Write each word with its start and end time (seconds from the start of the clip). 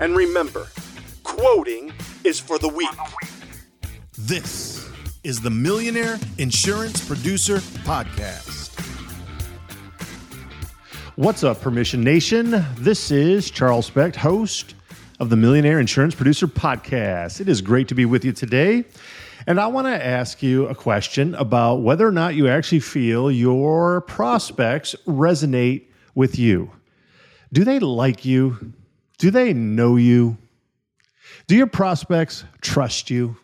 And 0.00 0.16
remember, 0.16 0.66
quoting 1.22 1.92
is 2.24 2.40
for 2.40 2.58
the 2.58 2.68
weak. 2.68 2.88
This 4.18 4.88
is 5.22 5.40
the 5.40 5.50
Millionaire 5.50 6.18
Insurance 6.38 7.06
Producer 7.06 7.58
Podcast. 7.84 8.70
What's 11.16 11.44
up, 11.44 11.60
Permission 11.60 12.02
Nation? 12.02 12.64
This 12.76 13.10
is 13.10 13.50
Charles 13.50 13.86
Specht, 13.86 14.16
host 14.16 14.74
of 15.20 15.28
the 15.30 15.36
Millionaire 15.36 15.78
Insurance 15.78 16.14
Producer 16.14 16.46
Podcast. 16.46 17.40
It 17.40 17.48
is 17.48 17.60
great 17.60 17.88
to 17.88 17.94
be 17.94 18.06
with 18.06 18.24
you 18.24 18.32
today. 18.32 18.84
And 19.46 19.60
I 19.60 19.66
want 19.66 19.88
to 19.88 20.04
ask 20.04 20.42
you 20.42 20.66
a 20.68 20.74
question 20.74 21.34
about 21.34 21.76
whether 21.82 22.06
or 22.06 22.12
not 22.12 22.34
you 22.34 22.48
actually 22.48 22.80
feel 22.80 23.30
your 23.30 24.00
prospects 24.02 24.94
resonate 25.06 25.84
with 26.14 26.38
you. 26.38 26.70
Do 27.52 27.64
they 27.64 27.78
like 27.78 28.24
you? 28.24 28.72
Do 29.22 29.30
they 29.30 29.52
know 29.52 29.94
you? 29.94 30.36
Do 31.46 31.54
your 31.54 31.68
prospects 31.68 32.42
trust 32.60 33.08
you? 33.08 33.36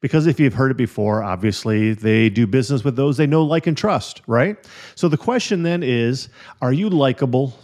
Because 0.00 0.26
if 0.26 0.40
you've 0.40 0.54
heard 0.54 0.72
it 0.72 0.76
before, 0.76 1.22
obviously 1.22 1.94
they 1.94 2.28
do 2.28 2.48
business 2.48 2.82
with 2.82 2.96
those 2.96 3.16
they 3.16 3.28
know, 3.28 3.44
like, 3.44 3.68
and 3.68 3.76
trust, 3.76 4.22
right? 4.26 4.56
So 4.96 5.06
the 5.06 5.16
question 5.16 5.62
then 5.62 5.84
is 5.84 6.30
are 6.60 6.72
you 6.72 6.90
likable? 6.90 7.56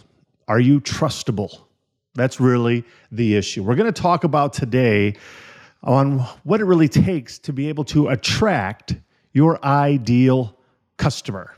Are 0.47 0.61
you 0.61 0.79
trustable? 0.79 1.63
That's 2.15 2.39
really 2.39 2.85
the 3.11 3.35
issue. 3.35 3.63
We're 3.63 3.75
going 3.75 3.93
to 3.93 4.01
talk 4.01 4.23
about 4.23 4.53
today 4.53 5.17
on 5.83 6.19
what 6.43 6.61
it 6.61 6.65
really 6.65 6.87
takes 6.87 7.37
to 7.39 7.51
be 7.51 7.67
able 7.67 7.83
to 7.83 8.07
attract 8.07 8.95
your 9.33 9.59
ideal 9.65 10.57
customer. 10.95 11.53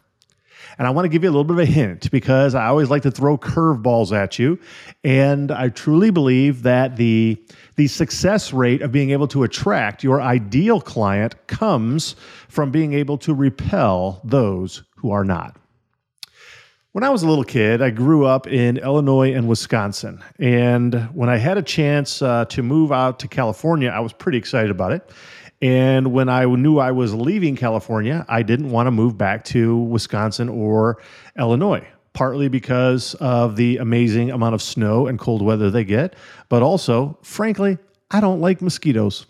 And 0.78 0.88
I 0.88 0.92
want 0.92 1.06
to 1.06 1.10
give 1.10 1.24
you 1.24 1.30
a 1.30 1.32
little 1.32 1.44
bit 1.44 1.54
of 1.54 1.60
a 1.60 1.66
hint 1.66 2.12
because 2.12 2.56
I 2.56 2.68
always 2.68 2.90
like 2.90 3.04
to 3.04 3.12
throw 3.12 3.38
curveballs 3.38 4.12
at 4.12 4.38
you. 4.38 4.60
And 5.04 5.52
I 5.52 5.70
truly 5.70 6.10
believe 6.10 6.64
that 6.64 6.98
the, 6.98 7.42
the 7.76 7.88
success 7.88 8.54
rate 8.54 8.82
of 8.82 8.92
being 8.92 9.12
able 9.12 9.28
to 9.30 9.44
attract 9.44 10.04
your 10.04 10.22
ideal 10.22 10.82
client 10.82 11.36
comes 11.48 12.16
from 12.50 12.72
being 12.72 12.94
able 12.94 13.18
to 13.20 13.34
repel 13.34 14.22
those 14.24 14.84
who 14.98 15.12
are 15.12 15.24
not. 15.24 15.58
When 16.96 17.04
I 17.04 17.10
was 17.10 17.24
a 17.24 17.28
little 17.28 17.44
kid, 17.44 17.82
I 17.82 17.90
grew 17.90 18.26
up 18.26 18.48
in 18.48 18.78
Illinois 18.78 19.34
and 19.34 19.50
Wisconsin. 19.50 20.24
And 20.40 20.94
when 21.14 21.28
I 21.28 21.36
had 21.36 21.58
a 21.58 21.62
chance 21.62 22.22
uh, 22.22 22.46
to 22.46 22.64
move 22.64 22.94
out 22.94 23.20
to 23.20 23.28
California, 23.28 23.90
I 23.90 24.00
was 24.00 24.14
pretty 24.14 24.38
excited 24.38 24.72
about 24.72 24.94
it. 24.94 25.12
And 25.62 26.12
when 26.12 26.30
I 26.30 26.46
knew 26.46 26.80
I 26.80 26.92
was 26.92 27.14
leaving 27.14 27.56
California, 27.56 28.26
I 28.28 28.44
didn't 28.44 28.72
want 28.72 28.88
to 28.88 28.92
move 28.92 29.18
back 29.18 29.44
to 29.46 29.78
Wisconsin 29.78 30.50
or 30.50 31.02
Illinois, 31.38 31.88
partly 32.14 32.50
because 32.50 33.16
of 33.16 33.56
the 33.56 33.78
amazing 33.78 34.32
amount 34.32 34.56
of 34.56 34.62
snow 34.62 35.08
and 35.08 35.18
cold 35.18 35.42
weather 35.42 35.72
they 35.72 35.84
get, 35.84 36.16
but 36.50 36.62
also, 36.62 37.18
frankly, 37.22 37.78
I 38.12 38.20
don't 38.20 38.42
like 38.42 38.62
mosquitoes. 38.62 39.26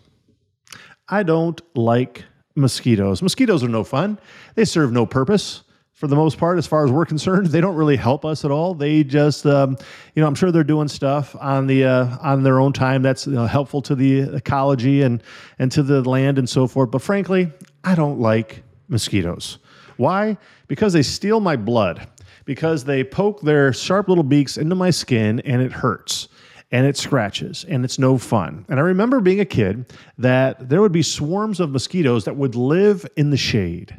I 1.08 1.22
don't 1.22 1.60
like 1.76 2.24
mosquitoes. 2.56 3.22
Mosquitoes 3.22 3.62
are 3.62 3.68
no 3.68 3.84
fun, 3.84 4.18
they 4.56 4.64
serve 4.64 4.92
no 4.92 5.06
purpose 5.06 5.62
for 5.96 6.08
the 6.08 6.14
most 6.14 6.36
part, 6.36 6.58
as 6.58 6.66
far 6.66 6.84
as 6.84 6.92
we're 6.92 7.06
concerned, 7.06 7.46
they 7.46 7.60
don't 7.62 7.74
really 7.74 7.96
help 7.96 8.26
us 8.26 8.44
at 8.44 8.50
all. 8.50 8.74
They 8.74 9.02
just, 9.02 9.46
um, 9.46 9.78
you 10.14 10.20
know, 10.20 10.26
I'm 10.26 10.34
sure 10.34 10.52
they're 10.52 10.62
doing 10.62 10.88
stuff 10.88 11.34
on 11.40 11.66
the 11.66 11.86
uh, 11.86 12.18
on 12.20 12.42
their 12.42 12.60
own 12.60 12.74
time 12.74 13.00
that's 13.00 13.26
you 13.26 13.32
know, 13.32 13.46
helpful 13.46 13.80
to 13.82 13.94
the 13.94 14.20
ecology 14.36 15.00
and 15.00 15.22
and 15.58 15.72
to 15.72 15.82
the 15.82 16.02
land 16.02 16.38
and 16.38 16.46
so 16.46 16.66
forth. 16.66 16.90
But 16.90 17.00
frankly, 17.00 17.50
I 17.82 17.94
don't 17.94 18.20
like 18.20 18.62
mosquitoes. 18.88 19.58
Why? 19.96 20.36
Because 20.68 20.92
they 20.92 21.02
steal 21.02 21.40
my 21.40 21.56
blood. 21.56 22.06
Because 22.44 22.84
they 22.84 23.02
poke 23.02 23.40
their 23.40 23.72
sharp 23.72 24.08
little 24.08 24.22
beaks 24.22 24.56
into 24.56 24.76
my 24.76 24.90
skin 24.90 25.40
and 25.40 25.60
it 25.60 25.72
hurts 25.72 26.28
and 26.70 26.86
it 26.86 26.96
scratches 26.96 27.64
and 27.68 27.84
it's 27.84 27.98
no 27.98 28.18
fun. 28.18 28.64
And 28.68 28.78
I 28.78 28.84
remember 28.84 29.18
being 29.20 29.40
a 29.40 29.44
kid 29.44 29.92
that 30.18 30.68
there 30.68 30.80
would 30.80 30.92
be 30.92 31.02
swarms 31.02 31.58
of 31.58 31.70
mosquitoes 31.70 32.24
that 32.26 32.36
would 32.36 32.54
live 32.54 33.04
in 33.16 33.30
the 33.30 33.36
shade. 33.36 33.96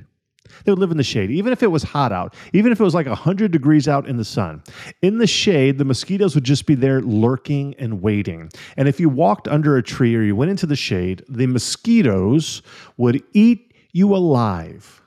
They 0.64 0.72
would 0.72 0.80
live 0.80 0.92
in 0.92 0.98
the 0.98 1.04
shade, 1.04 1.32
even 1.32 1.54
if 1.54 1.64
it 1.64 1.72
was 1.72 1.84
hot 1.84 2.12
out, 2.12 2.36
even 2.54 2.72
if 2.72 2.80
it 2.80 2.84
was 2.84 2.94
like 2.94 3.08
100 3.08 3.52
degrees 3.52 3.88
out 3.88 4.08
in 4.08 4.18
the 4.18 4.26
sun. 4.26 4.64
In 5.02 5.18
the 5.18 5.28
shade, 5.28 5.78
the 5.78 5.86
mosquitoes 5.86 6.36
would 6.36 6.44
just 6.44 6.66
be 6.66 6.76
there 6.76 7.02
lurking 7.02 7.76
and 7.80 8.02
waiting. 8.02 8.50
And 8.76 8.88
if 8.88 9.00
you 9.00 9.10
walked 9.10 9.48
under 9.48 9.78
a 9.78 9.84
tree 9.84 10.16
or 10.16 10.22
you 10.22 10.36
went 10.36 10.52
into 10.52 10.66
the 10.66 10.76
shade, 10.76 11.24
the 11.30 11.48
mosquitoes 11.48 12.62
would 12.98 13.24
eat 13.34 13.74
you 13.94 14.16
alive. 14.16 15.02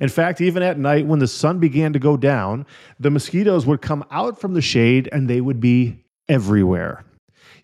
In 0.00 0.08
fact, 0.08 0.40
even 0.40 0.62
at 0.62 0.78
night 0.78 1.06
when 1.06 1.18
the 1.18 1.26
sun 1.26 1.58
began 1.58 1.92
to 1.92 1.98
go 1.98 2.16
down, 2.16 2.66
the 3.00 3.10
mosquitoes 3.10 3.66
would 3.66 3.80
come 3.80 4.04
out 4.10 4.40
from 4.40 4.54
the 4.54 4.60
shade 4.60 5.08
and 5.12 5.28
they 5.28 5.40
would 5.40 5.60
be 5.60 6.04
everywhere. 6.28 7.04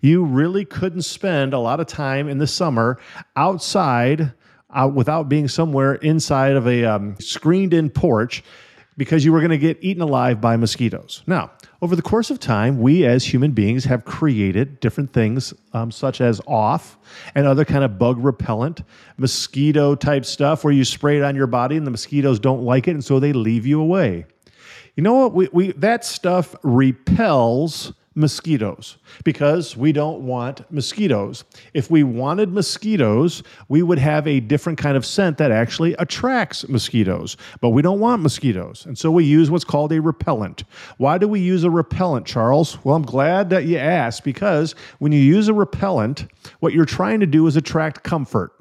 You 0.01 0.25
really 0.25 0.65
couldn't 0.65 1.03
spend 1.03 1.55
a 1.55 1.59
lot 1.59 1.81
of 1.81 1.87
time 1.87 2.29
in 2.29 2.39
the 2.39 2.47
summer 2.47 2.99
outside 3.37 4.33
out 4.75 4.94
without 4.94 5.28
being 5.28 5.49
somewhere 5.49 5.94
inside 5.97 6.56
of 6.56 6.66
a 6.66 6.84
um, 6.84 7.16
screened 7.21 7.75
in 7.75 7.91
porch 7.91 8.43
because 8.97 9.25
you 9.25 9.33
were 9.33 9.41
going 9.41 9.50
to 9.50 9.59
get 9.59 9.78
eaten 9.81 10.03
alive 10.03 10.41
by 10.41 10.56
mosquitoes. 10.56 11.22
Now, 11.27 11.50
over 11.81 11.97
the 11.97 12.03
course 12.03 12.31
of 12.31 12.38
time, 12.38 12.81
we 12.81 13.06
as 13.06 13.25
human 13.25 13.53
beings 13.53 13.84
have 13.84 14.05
created 14.05 14.81
different 14.81 15.12
things 15.12 15.55
um, 15.72 15.91
such 15.91 16.21
as 16.21 16.41
off 16.47 16.99
and 17.34 17.47
other 17.47 17.65
kind 17.65 17.84
of 17.84 17.99
bug 17.99 18.22
repellent, 18.22 18.83
mosquito 19.16 19.94
type 19.94 20.25
stuff 20.25 20.62
where 20.62 20.72
you 20.72 20.84
spray 20.84 21.16
it 21.16 21.25
on 21.25 21.34
your 21.34 21.47
body 21.47 21.77
and 21.77 21.87
the 21.87 21.91
mosquitoes 21.91 22.39
don't 22.39 22.62
like 22.62 22.87
it 22.87 22.93
and 22.93 23.04
so 23.04 23.19
they 23.19 23.33
leave 23.33 23.66
you 23.66 23.81
away. 23.81 24.27
You 24.94 25.03
know 25.03 25.15
what? 25.15 25.33
We, 25.33 25.49
we 25.53 25.72
that 25.72 26.04
stuff 26.04 26.54
repels 26.62 27.94
mosquitoes 28.15 28.99
because 29.25 29.77
we 29.77 29.93
don't 29.93 30.21
want 30.27 30.71
mosquitoes. 30.71 31.45
If 31.75 31.91
we 31.91 32.03
wanted 32.03 32.53
mosquitoes, 32.53 33.43
we 33.69 33.83
would 33.83 33.99
have 33.99 34.27
a 34.27 34.41
different 34.41 34.78
kind 34.78 34.97
of 34.97 35.06
scent 35.06 35.39
that 35.39 35.50
actually 35.50 35.95
attracts 35.95 36.69
mosquitoes, 36.69 37.37
but 37.61 37.71
we 37.71 37.83
don't 37.83 38.01
want 38.01 38.22
mosquitoes. 38.22 38.84
And 38.87 38.99
so 38.99 39.11
we 39.11 39.25
use 39.25 39.51
what's 39.51 39.65
called 39.65 39.93
a 39.93 40.01
repellent. 40.01 40.65
Why 40.99 41.19
do 41.19 41.28
we 41.28 41.41
use 41.41 41.65
a 41.65 41.71
repellent, 41.71 42.27
Charles? 42.27 42.83
Well, 42.84 42.97
I'm 42.97 43.03
glad 43.03 43.51
that 43.51 43.65
you 43.65 43.78
asked 43.78 44.25
because 44.25 44.75
when 44.99 45.12
you 45.12 45.21
use 45.21 45.49
a 45.49 45.55
repellent, 45.55 46.27
what 46.61 46.72
you're 46.72 46.84
trying 46.84 47.21
to 47.21 47.27
do 47.27 47.47
is 47.47 47.56
attract 47.56 48.03
comfort. 48.03 48.53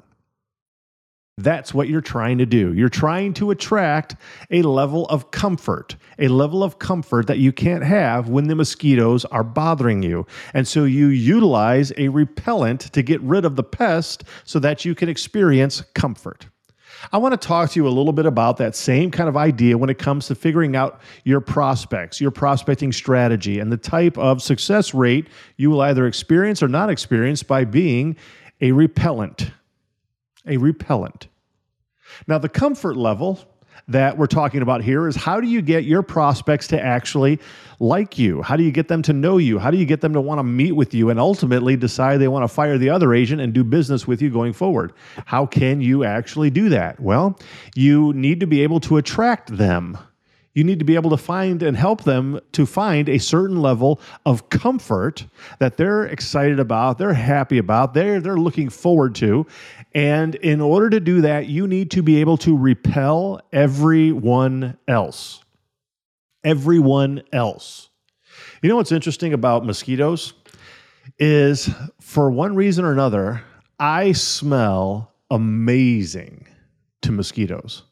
That's 1.38 1.72
what 1.72 1.88
you're 1.88 2.02
trying 2.02 2.38
to 2.38 2.46
do. 2.46 2.74
You're 2.74 2.90
trying 2.90 3.32
to 3.34 3.50
attract 3.50 4.16
a 4.50 4.60
level 4.60 5.06
of 5.06 5.30
comfort, 5.30 5.96
a 6.18 6.28
level 6.28 6.62
of 6.62 6.78
comfort 6.78 7.26
that 7.26 7.38
you 7.38 7.52
can't 7.52 7.82
have 7.82 8.28
when 8.28 8.48
the 8.48 8.54
mosquitoes 8.54 9.24
are 9.26 9.42
bothering 9.42 10.02
you. 10.02 10.26
And 10.52 10.68
so 10.68 10.84
you 10.84 11.06
utilize 11.06 11.90
a 11.96 12.08
repellent 12.08 12.80
to 12.92 13.02
get 13.02 13.20
rid 13.22 13.46
of 13.46 13.56
the 13.56 13.62
pest 13.62 14.24
so 14.44 14.58
that 14.58 14.84
you 14.84 14.94
can 14.94 15.08
experience 15.08 15.82
comfort. 15.94 16.48
I 17.12 17.16
want 17.16 17.32
to 17.32 17.48
talk 17.48 17.70
to 17.70 17.80
you 17.80 17.88
a 17.88 17.90
little 17.90 18.12
bit 18.12 18.26
about 18.26 18.58
that 18.58 18.76
same 18.76 19.10
kind 19.10 19.28
of 19.28 19.36
idea 19.36 19.78
when 19.78 19.88
it 19.88 19.98
comes 19.98 20.26
to 20.26 20.34
figuring 20.34 20.76
out 20.76 21.00
your 21.24 21.40
prospects, 21.40 22.20
your 22.20 22.30
prospecting 22.30 22.92
strategy, 22.92 23.58
and 23.58 23.72
the 23.72 23.78
type 23.78 24.18
of 24.18 24.42
success 24.42 24.92
rate 24.92 25.28
you 25.56 25.70
will 25.70 25.80
either 25.80 26.06
experience 26.06 26.62
or 26.62 26.68
not 26.68 26.90
experience 26.90 27.42
by 27.42 27.64
being 27.64 28.16
a 28.60 28.70
repellent 28.70 29.50
a 30.46 30.56
repellent. 30.56 31.28
Now, 32.26 32.38
the 32.38 32.48
comfort 32.48 32.96
level 32.96 33.38
that 33.88 34.16
we're 34.16 34.26
talking 34.26 34.62
about 34.62 34.82
here 34.82 35.08
is 35.08 35.16
how 35.16 35.40
do 35.40 35.48
you 35.48 35.60
get 35.60 35.84
your 35.84 36.02
prospects 36.02 36.68
to 36.68 36.80
actually 36.80 37.40
like 37.80 38.18
you? 38.18 38.42
How 38.42 38.56
do 38.56 38.62
you 38.62 38.70
get 38.70 38.88
them 38.88 39.02
to 39.02 39.12
know 39.12 39.38
you? 39.38 39.58
How 39.58 39.70
do 39.70 39.76
you 39.76 39.86
get 39.86 40.00
them 40.00 40.12
to 40.12 40.20
want 40.20 40.38
to 40.38 40.44
meet 40.44 40.72
with 40.72 40.94
you 40.94 41.10
and 41.10 41.18
ultimately 41.18 41.76
decide 41.76 42.18
they 42.18 42.28
want 42.28 42.44
to 42.44 42.48
fire 42.48 42.78
the 42.78 42.90
other 42.90 43.12
agent 43.12 43.40
and 43.40 43.52
do 43.52 43.64
business 43.64 44.06
with 44.06 44.22
you 44.22 44.30
going 44.30 44.52
forward? 44.52 44.92
How 45.24 45.46
can 45.46 45.80
you 45.80 46.04
actually 46.04 46.50
do 46.50 46.68
that? 46.68 47.00
Well, 47.00 47.38
you 47.74 48.12
need 48.12 48.40
to 48.40 48.46
be 48.46 48.62
able 48.62 48.80
to 48.80 48.98
attract 48.98 49.56
them 49.56 49.98
you 50.54 50.64
need 50.64 50.78
to 50.80 50.84
be 50.84 50.96
able 50.96 51.10
to 51.10 51.16
find 51.16 51.62
and 51.62 51.76
help 51.76 52.04
them 52.04 52.38
to 52.52 52.66
find 52.66 53.08
a 53.08 53.18
certain 53.18 53.62
level 53.62 54.00
of 54.26 54.50
comfort 54.50 55.26
that 55.58 55.76
they're 55.76 56.04
excited 56.04 56.60
about, 56.60 56.98
they're 56.98 57.14
happy 57.14 57.58
about, 57.58 57.94
they're, 57.94 58.20
they're 58.20 58.36
looking 58.36 58.68
forward 58.68 59.14
to. 59.16 59.46
And 59.94 60.34
in 60.36 60.60
order 60.60 60.90
to 60.90 61.00
do 61.00 61.20
that, 61.22 61.46
you 61.46 61.66
need 61.66 61.90
to 61.92 62.02
be 62.02 62.20
able 62.20 62.36
to 62.38 62.56
repel 62.56 63.40
everyone 63.52 64.78
else. 64.88 65.42
Everyone 66.44 67.22
else. 67.32 67.90
You 68.62 68.68
know 68.68 68.76
what's 68.76 68.92
interesting 68.92 69.32
about 69.32 69.66
mosquitoes? 69.66 70.34
Is 71.18 71.68
for 72.00 72.30
one 72.30 72.54
reason 72.54 72.84
or 72.84 72.92
another, 72.92 73.42
I 73.78 74.12
smell 74.12 75.12
amazing 75.30 76.46
to 77.02 77.12
mosquitoes. 77.12 77.82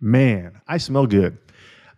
Man, 0.00 0.60
I 0.68 0.78
smell 0.78 1.06
good. 1.06 1.38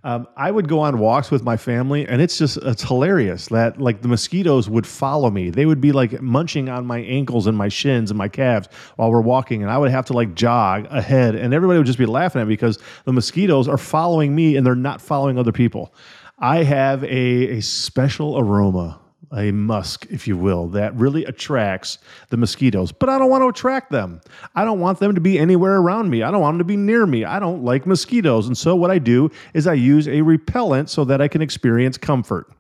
Um, 0.05 0.29
I 0.37 0.51
would 0.51 0.69
go 0.69 0.79
on 0.81 1.01
walks 1.01 1.31
with 1.31 1.43
my 1.43 1.57
family, 1.57 2.07
and 2.07 2.23
it's 2.23 2.39
just 2.39 2.57
it's 2.59 2.85
hilarious 2.85 3.49
that 3.49 3.81
like 3.81 4.01
the 4.01 4.09
mosquitoes 4.09 4.69
would 4.69 4.87
follow 4.87 5.29
me. 5.29 5.51
They 5.51 5.67
would 5.67 5.81
be 5.81 5.91
like 5.91 6.23
munching 6.23 6.69
on 6.69 6.87
my 6.87 6.99
ankles 6.99 7.49
and 7.49 7.59
my 7.59 7.69
shins 7.69 8.13
and 8.13 8.19
my 8.19 8.29
calves 8.29 8.69
while 8.95 9.11
we're 9.11 9.21
walking, 9.21 9.63
and 9.63 9.73
I 9.73 9.79
would 9.79 9.91
have 9.91 10.05
to 10.07 10.13
like 10.13 10.35
jog 10.35 10.87
ahead, 10.91 11.35
and 11.35 11.53
everybody 11.53 11.79
would 11.79 11.87
just 11.87 11.99
be 11.99 12.07
laughing 12.07 12.41
at 12.41 12.47
me 12.47 12.55
because 12.55 12.79
the 13.07 13.13
mosquitoes 13.13 13.67
are 13.67 13.79
following 13.79 14.35
me 14.35 14.57
and 14.57 14.65
they're 14.65 14.77
not 14.77 15.01
following 15.01 15.37
other 15.37 15.53
people. 15.53 15.93
I 16.39 16.63
have 16.63 17.03
a, 17.03 17.57
a 17.57 17.61
special 17.61 18.39
aroma 18.39 19.01
a 19.37 19.53
musk, 19.53 20.07
if 20.11 20.27
you 20.27 20.37
will, 20.37 20.69
that 20.69 20.95
really 20.95 21.25
attracts 21.25 21.99
the 22.31 22.37
mosquitoes. 22.37 22.93
But 22.93 23.09
I 23.09 23.19
don't 23.19 23.31
want 23.31 23.43
to 23.43 23.49
attract 23.49 23.91
them. 23.91 24.21
I 24.55 24.65
don't 24.65 24.81
want 24.81 24.99
them 24.99 25.15
to 25.15 25.21
be 25.21 25.39
anywhere 25.39 25.77
around 25.77 26.11
me. 26.11 26.23
I 26.23 26.31
don't 26.31 26.41
want 26.41 26.55
them 26.55 26.59
to 26.59 26.65
be 26.65 26.77
near 26.77 27.07
me. 27.07 27.25
I 27.25 27.39
don't 27.39 27.63
like 27.63 27.87
mosquitoes. 27.87 28.47
And 28.47 28.57
so 28.57 28.75
what 28.75 28.91
I 28.91 28.99
do 28.99 29.31
is 29.55 29.67
I 29.67 29.75
use 29.75 30.09
a 30.09 30.23
repellent 30.23 30.91
so 30.91 31.05
that 31.05 31.21
I 31.21 31.29
can 31.29 31.43
experience 31.43 31.99
comfort. 31.99 32.51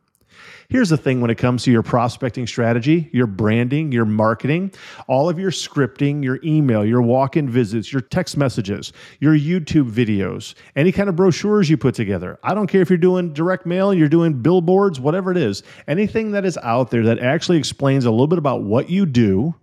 Here's 0.70 0.90
the 0.90 0.98
thing 0.98 1.22
when 1.22 1.30
it 1.30 1.38
comes 1.38 1.62
to 1.62 1.72
your 1.72 1.82
prospecting 1.82 2.46
strategy, 2.46 3.08
your 3.10 3.26
branding, 3.26 3.90
your 3.90 4.04
marketing, 4.04 4.70
all 5.06 5.30
of 5.30 5.38
your 5.38 5.50
scripting, 5.50 6.22
your 6.22 6.40
email, 6.44 6.84
your 6.84 7.00
walk 7.00 7.38
in 7.38 7.48
visits, 7.48 7.90
your 7.90 8.02
text 8.02 8.36
messages, 8.36 8.92
your 9.18 9.34
YouTube 9.34 9.90
videos, 9.90 10.54
any 10.76 10.92
kind 10.92 11.08
of 11.08 11.16
brochures 11.16 11.70
you 11.70 11.78
put 11.78 11.94
together. 11.94 12.38
I 12.42 12.52
don't 12.52 12.66
care 12.66 12.82
if 12.82 12.90
you're 12.90 12.98
doing 12.98 13.32
direct 13.32 13.64
mail, 13.64 13.94
you're 13.94 14.10
doing 14.10 14.42
billboards, 14.42 15.00
whatever 15.00 15.30
it 15.30 15.38
is, 15.38 15.62
anything 15.86 16.32
that 16.32 16.44
is 16.44 16.58
out 16.58 16.90
there 16.90 17.04
that 17.04 17.18
actually 17.18 17.56
explains 17.56 18.04
a 18.04 18.10
little 18.10 18.26
bit 18.26 18.38
about 18.38 18.62
what 18.62 18.90
you 18.90 19.06
do 19.06 19.54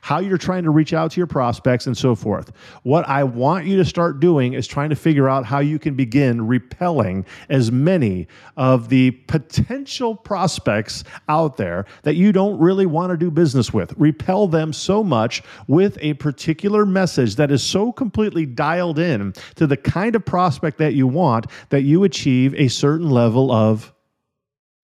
how 0.00 0.18
you're 0.18 0.38
trying 0.38 0.64
to 0.64 0.70
reach 0.70 0.92
out 0.92 1.12
to 1.12 1.20
your 1.20 1.26
prospects, 1.26 1.86
and 1.86 1.96
so 1.96 2.14
forth. 2.14 2.52
What 2.82 3.08
I 3.08 3.24
want 3.24 3.66
you 3.66 3.76
to 3.76 3.84
start 3.84 4.20
doing 4.20 4.54
is 4.54 4.66
trying 4.66 4.90
to 4.90 4.96
figure 4.96 5.28
out 5.28 5.44
how 5.44 5.60
you 5.60 5.78
can 5.78 5.94
begin 5.94 6.46
repelling 6.46 7.24
as 7.48 7.70
many 7.72 8.28
of 8.56 8.88
the 8.88 9.10
potential 9.10 10.14
prospects 10.14 11.04
out 11.28 11.56
there 11.56 11.86
that 12.02 12.14
you 12.14 12.32
don't 12.32 12.58
really 12.58 12.86
want 12.86 13.10
to 13.10 13.16
do 13.16 13.30
business 13.30 13.72
with. 13.72 13.92
Repel 13.96 14.46
them 14.46 14.72
so 14.72 15.02
much 15.02 15.42
with 15.66 15.98
a 16.00 16.14
particular 16.14 16.86
message 16.86 17.36
that 17.36 17.50
is 17.50 17.62
so 17.62 17.92
completely 17.92 18.46
dialed 18.46 18.98
in 18.98 19.32
to 19.56 19.66
the 19.66 19.76
kind 19.76 20.14
of 20.14 20.24
prospect 20.24 20.78
that 20.78 20.94
you 20.94 21.06
want 21.06 21.46
that 21.70 21.82
you 21.82 22.04
achieve 22.04 22.54
a 22.54 22.68
certain 22.68 23.10
level 23.10 23.50
of 23.50 23.92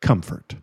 comfort. 0.01 0.55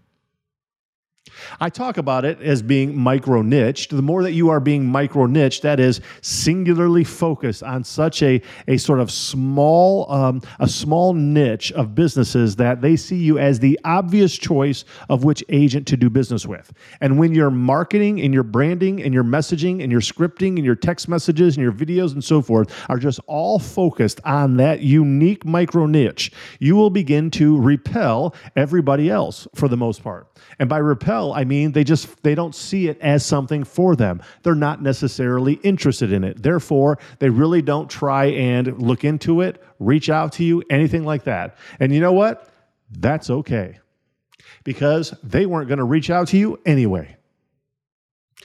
I 1.59 1.69
talk 1.69 1.97
about 1.97 2.25
it 2.25 2.41
as 2.41 2.61
being 2.61 2.97
micro 2.97 3.41
niched. 3.41 3.95
The 3.95 4.01
more 4.01 4.23
that 4.23 4.33
you 4.33 4.49
are 4.49 4.59
being 4.59 4.85
micro 4.85 5.25
niched, 5.25 5.61
that 5.63 5.79
is 5.79 6.01
singularly 6.21 7.03
focused 7.03 7.63
on 7.63 7.83
such 7.83 8.21
a, 8.23 8.41
a 8.67 8.77
sort 8.77 8.99
of 8.99 9.11
small 9.11 10.11
um, 10.11 10.41
a 10.59 10.67
small 10.67 11.13
niche 11.13 11.71
of 11.73 11.95
businesses 11.95 12.55
that 12.57 12.81
they 12.81 12.95
see 12.95 13.15
you 13.15 13.37
as 13.39 13.59
the 13.59 13.79
obvious 13.85 14.37
choice 14.37 14.85
of 15.09 15.23
which 15.23 15.43
agent 15.49 15.87
to 15.87 15.97
do 15.97 16.09
business 16.09 16.45
with. 16.45 16.71
And 17.01 17.17
when 17.17 17.33
your 17.33 17.51
marketing 17.51 18.21
and 18.21 18.33
your 18.33 18.43
branding 18.43 19.01
and 19.01 19.13
your 19.13 19.23
messaging 19.23 19.81
and 19.81 19.91
your 19.91 20.01
scripting 20.01 20.55
and 20.55 20.65
your 20.65 20.75
text 20.75 21.07
messages 21.07 21.55
and 21.55 21.63
your 21.63 21.71
videos 21.71 22.13
and 22.13 22.23
so 22.23 22.41
forth 22.41 22.73
are 22.89 22.97
just 22.97 23.19
all 23.27 23.59
focused 23.59 24.19
on 24.25 24.57
that 24.57 24.81
unique 24.81 25.45
micro 25.45 25.85
niche, 25.85 26.31
you 26.59 26.75
will 26.75 26.89
begin 26.89 27.29
to 27.31 27.59
repel 27.59 28.35
everybody 28.55 29.09
else 29.09 29.47
for 29.55 29.67
the 29.67 29.77
most 29.77 30.03
part. 30.03 30.27
And 30.59 30.69
by 30.69 30.77
repel, 30.77 31.32
I 31.33 31.43
mean 31.43 31.71
they 31.71 31.83
just 31.83 32.21
they 32.23 32.35
don't 32.35 32.55
see 32.55 32.87
it 32.87 32.99
as 33.01 33.25
something 33.25 33.63
for 33.63 33.95
them. 33.95 34.21
They're 34.43 34.55
not 34.55 34.81
necessarily 34.81 35.53
interested 35.55 36.11
in 36.11 36.23
it. 36.23 36.41
Therefore, 36.41 36.99
they 37.19 37.29
really 37.29 37.61
don't 37.61 37.89
try 37.89 38.25
and 38.25 38.81
look 38.81 39.03
into 39.03 39.41
it, 39.41 39.63
reach 39.79 40.09
out 40.09 40.33
to 40.33 40.43
you, 40.43 40.63
anything 40.69 41.03
like 41.03 41.23
that. 41.23 41.57
And 41.79 41.93
you 41.93 41.99
know 41.99 42.13
what? 42.13 42.49
That's 42.91 43.29
okay. 43.29 43.79
Because 44.63 45.13
they 45.23 45.45
weren't 45.45 45.67
going 45.67 45.79
to 45.79 45.83
reach 45.83 46.09
out 46.09 46.29
to 46.29 46.37
you 46.37 46.59
anyway. 46.65 47.17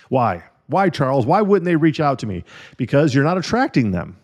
Why? 0.08 0.44
Why, 0.66 0.90
Charles? 0.90 1.26
Why 1.26 1.40
wouldn't 1.42 1.64
they 1.64 1.76
reach 1.76 2.00
out 2.00 2.18
to 2.20 2.26
me? 2.26 2.44
Because 2.76 3.14
you're 3.14 3.24
not 3.24 3.38
attracting 3.38 3.90
them. 3.90 4.18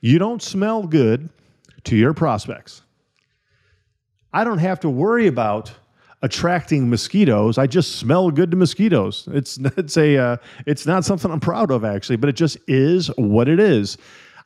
You 0.00 0.18
don't 0.18 0.42
smell 0.42 0.86
good 0.86 1.30
to 1.84 1.96
your 1.96 2.14
prospects. 2.14 2.82
I 4.32 4.44
don't 4.44 4.58
have 4.58 4.80
to 4.80 4.90
worry 4.90 5.26
about 5.26 5.72
attracting 6.22 6.90
mosquitoes. 6.90 7.58
I 7.58 7.66
just 7.66 7.96
smell 7.96 8.30
good 8.30 8.50
to 8.50 8.56
mosquitoes. 8.56 9.28
It's 9.32 9.58
it's 9.76 9.96
a 9.96 10.16
uh, 10.16 10.36
it's 10.66 10.86
not 10.86 11.04
something 11.04 11.30
I'm 11.30 11.40
proud 11.40 11.70
of 11.70 11.84
actually, 11.84 12.16
but 12.16 12.28
it 12.28 12.36
just 12.36 12.58
is 12.66 13.08
what 13.16 13.48
it 13.48 13.60
is. 13.60 13.96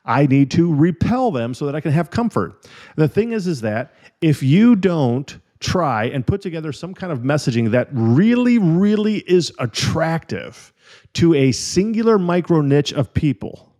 I 0.05 0.27
need 0.27 0.51
to 0.51 0.73
repel 0.73 1.31
them 1.31 1.53
so 1.53 1.65
that 1.65 1.75
I 1.75 1.81
can 1.81 1.91
have 1.91 2.11
comfort. 2.11 2.67
The 2.95 3.07
thing 3.07 3.31
is 3.31 3.47
is 3.47 3.61
that 3.61 3.93
if 4.21 4.43
you 4.43 4.75
don't 4.75 5.37
try 5.59 6.05
and 6.05 6.27
put 6.27 6.41
together 6.41 6.71
some 6.71 6.93
kind 6.93 7.11
of 7.11 7.19
messaging 7.19 7.71
that 7.71 7.87
really 7.91 8.59
really 8.59 9.17
is 9.19 9.51
attractive 9.59 10.73
to 11.13 11.33
a 11.33 11.51
singular 11.51 12.19
micro 12.19 12.61
niche 12.61 12.93
of 12.93 13.13
people, 13.13 13.73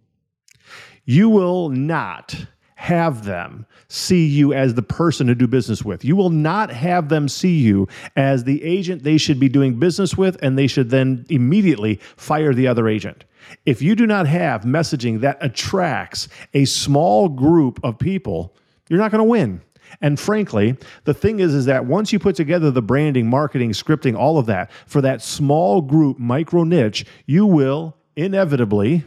you 1.06 1.30
will 1.30 1.69
not 1.69 2.48
have 2.75 3.24
them 3.24 3.66
see 3.88 4.25
you 4.25 4.54
as 4.54 4.74
the 4.74 4.81
person 4.81 5.27
to 5.27 5.36
do 5.36 5.48
business 5.48 5.83
with. 5.83 6.04
You 6.04 6.16
will 6.16 6.30
not 6.30 6.69
have 6.69 7.10
them 7.10 7.27
see 7.27 7.57
you 7.57 7.88
as 8.16 8.44
the 8.44 8.63
agent 8.63 9.04
they 9.04 9.18
should 9.18 9.39
be 9.39 9.50
doing 9.50 9.80
business 9.80 10.18
with, 10.18 10.38
and 10.42 10.57
they 10.57 10.68
should 10.68 10.89
then 10.89 11.25
immediately 11.30 12.00
fire 12.18 12.54
the 12.54 12.68
other 12.68 12.88
agent. 12.88 13.24
If 13.66 13.81
you 13.81 13.95
do 13.95 14.06
not 14.06 14.27
have 14.27 14.63
messaging 14.63 15.22
that 15.22 15.38
attracts 15.42 16.27
a 16.54 16.66
small 16.66 17.30
group 17.30 17.80
of 17.83 17.98
people, 17.98 18.56
you're 18.89 19.00
not 19.00 19.12
going 19.12 19.20
to 19.20 19.29
win. 19.29 19.62
And 20.01 20.20
frankly, 20.20 20.75
the 21.05 21.13
thing 21.13 21.39
is, 21.39 21.53
is 21.53 21.65
that 21.65 21.86
once 21.86 22.12
you 22.12 22.20
put 22.20 22.36
together 22.36 22.72
the 22.72 22.82
branding, 22.82 23.29
marketing, 23.29 23.72
scripting, 23.72 24.17
all 24.17 24.38
of 24.38 24.48
that 24.48 24.72
for 24.88 25.00
that 25.01 25.22
small 25.22 25.82
group, 25.82 26.20
micro 26.20 26.63
niche, 26.63 27.05
you 27.25 27.46
will 27.46 27.96
inevitably, 28.15 29.05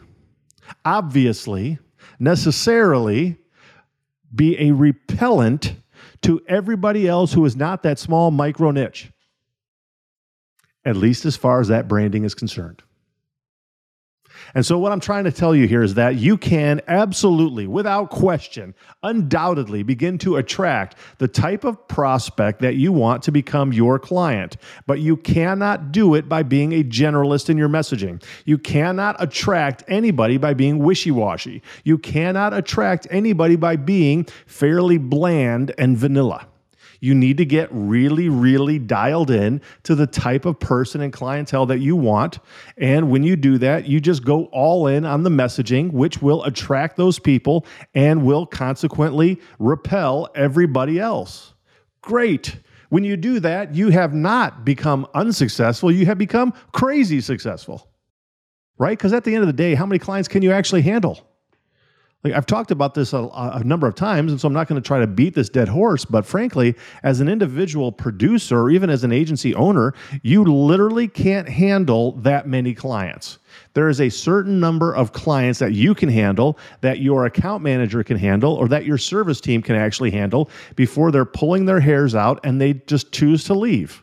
obviously, 0.84 1.78
necessarily 2.18 3.36
be 4.34 4.58
a 4.58 4.72
repellent 4.72 5.74
to 6.22 6.40
everybody 6.46 7.06
else 7.08 7.32
who 7.32 7.44
is 7.44 7.56
not 7.56 7.82
that 7.82 7.98
small 7.98 8.30
micro 8.30 8.70
niche, 8.70 9.10
at 10.84 10.96
least 10.96 11.24
as 11.24 11.36
far 11.36 11.60
as 11.60 11.68
that 11.68 11.88
branding 11.88 12.24
is 12.24 12.34
concerned. 12.34 12.82
And 14.54 14.64
so, 14.64 14.78
what 14.78 14.92
I'm 14.92 15.00
trying 15.00 15.24
to 15.24 15.32
tell 15.32 15.54
you 15.54 15.66
here 15.66 15.82
is 15.82 15.94
that 15.94 16.16
you 16.16 16.36
can 16.36 16.80
absolutely, 16.88 17.66
without 17.66 18.10
question, 18.10 18.74
undoubtedly 19.02 19.82
begin 19.82 20.18
to 20.18 20.36
attract 20.36 20.96
the 21.18 21.28
type 21.28 21.64
of 21.64 21.88
prospect 21.88 22.60
that 22.60 22.76
you 22.76 22.92
want 22.92 23.22
to 23.24 23.32
become 23.32 23.72
your 23.72 23.98
client. 23.98 24.56
But 24.86 25.00
you 25.00 25.16
cannot 25.16 25.92
do 25.92 26.14
it 26.14 26.28
by 26.28 26.42
being 26.42 26.72
a 26.72 26.84
generalist 26.84 27.48
in 27.50 27.56
your 27.56 27.68
messaging. 27.68 28.22
You 28.44 28.58
cannot 28.58 29.16
attract 29.18 29.84
anybody 29.88 30.36
by 30.36 30.54
being 30.54 30.78
wishy 30.78 31.10
washy. 31.10 31.62
You 31.84 31.98
cannot 31.98 32.54
attract 32.54 33.06
anybody 33.10 33.56
by 33.56 33.76
being 33.76 34.24
fairly 34.46 34.98
bland 34.98 35.74
and 35.78 35.96
vanilla. 35.96 36.46
You 37.00 37.14
need 37.14 37.36
to 37.38 37.44
get 37.44 37.68
really, 37.70 38.28
really 38.28 38.78
dialed 38.78 39.30
in 39.30 39.60
to 39.84 39.94
the 39.94 40.06
type 40.06 40.44
of 40.44 40.58
person 40.58 41.00
and 41.00 41.12
clientele 41.12 41.66
that 41.66 41.78
you 41.78 41.94
want. 41.96 42.40
And 42.76 43.10
when 43.10 43.22
you 43.22 43.36
do 43.36 43.58
that, 43.58 43.86
you 43.86 44.00
just 44.00 44.24
go 44.24 44.46
all 44.46 44.86
in 44.88 45.04
on 45.04 45.22
the 45.22 45.30
messaging, 45.30 45.92
which 45.92 46.20
will 46.20 46.42
attract 46.44 46.96
those 46.96 47.18
people 47.18 47.66
and 47.94 48.24
will 48.24 48.46
consequently 48.46 49.40
repel 49.58 50.28
everybody 50.34 50.98
else. 50.98 51.54
Great. 52.02 52.56
When 52.88 53.04
you 53.04 53.16
do 53.16 53.38
that, 53.40 53.74
you 53.74 53.90
have 53.90 54.14
not 54.14 54.64
become 54.64 55.06
unsuccessful, 55.14 55.92
you 55.92 56.06
have 56.06 56.18
become 56.18 56.52
crazy 56.72 57.20
successful. 57.20 57.88
Right? 58.78 58.96
Because 58.96 59.12
at 59.12 59.24
the 59.24 59.34
end 59.34 59.42
of 59.42 59.48
the 59.48 59.52
day, 59.52 59.74
how 59.74 59.86
many 59.86 59.98
clients 59.98 60.28
can 60.28 60.42
you 60.42 60.52
actually 60.52 60.82
handle? 60.82 61.27
Like 62.24 62.32
I've 62.32 62.46
talked 62.46 62.72
about 62.72 62.94
this 62.94 63.12
a, 63.12 63.28
a 63.32 63.62
number 63.62 63.86
of 63.86 63.94
times, 63.94 64.32
and 64.32 64.40
so 64.40 64.48
I'm 64.48 64.52
not 64.52 64.66
going 64.66 64.80
to 64.80 64.86
try 64.86 64.98
to 64.98 65.06
beat 65.06 65.34
this 65.34 65.48
dead 65.48 65.68
horse. 65.68 66.04
But 66.04 66.26
frankly, 66.26 66.74
as 67.04 67.20
an 67.20 67.28
individual 67.28 67.92
producer, 67.92 68.60
or 68.60 68.70
even 68.70 68.90
as 68.90 69.04
an 69.04 69.12
agency 69.12 69.54
owner, 69.54 69.94
you 70.22 70.42
literally 70.42 71.06
can't 71.06 71.48
handle 71.48 72.12
that 72.12 72.48
many 72.48 72.74
clients. 72.74 73.38
There 73.74 73.88
is 73.88 74.00
a 74.00 74.08
certain 74.08 74.58
number 74.58 74.92
of 74.96 75.12
clients 75.12 75.60
that 75.60 75.74
you 75.74 75.94
can 75.94 76.08
handle, 76.08 76.58
that 76.80 76.98
your 76.98 77.26
account 77.26 77.62
manager 77.62 78.02
can 78.02 78.16
handle, 78.16 78.54
or 78.54 78.66
that 78.66 78.84
your 78.84 78.98
service 78.98 79.40
team 79.40 79.62
can 79.62 79.76
actually 79.76 80.10
handle 80.10 80.50
before 80.74 81.12
they're 81.12 81.24
pulling 81.24 81.66
their 81.66 81.80
hairs 81.80 82.16
out 82.16 82.40
and 82.42 82.60
they 82.60 82.74
just 82.74 83.12
choose 83.12 83.44
to 83.44 83.54
leave. 83.54 84.02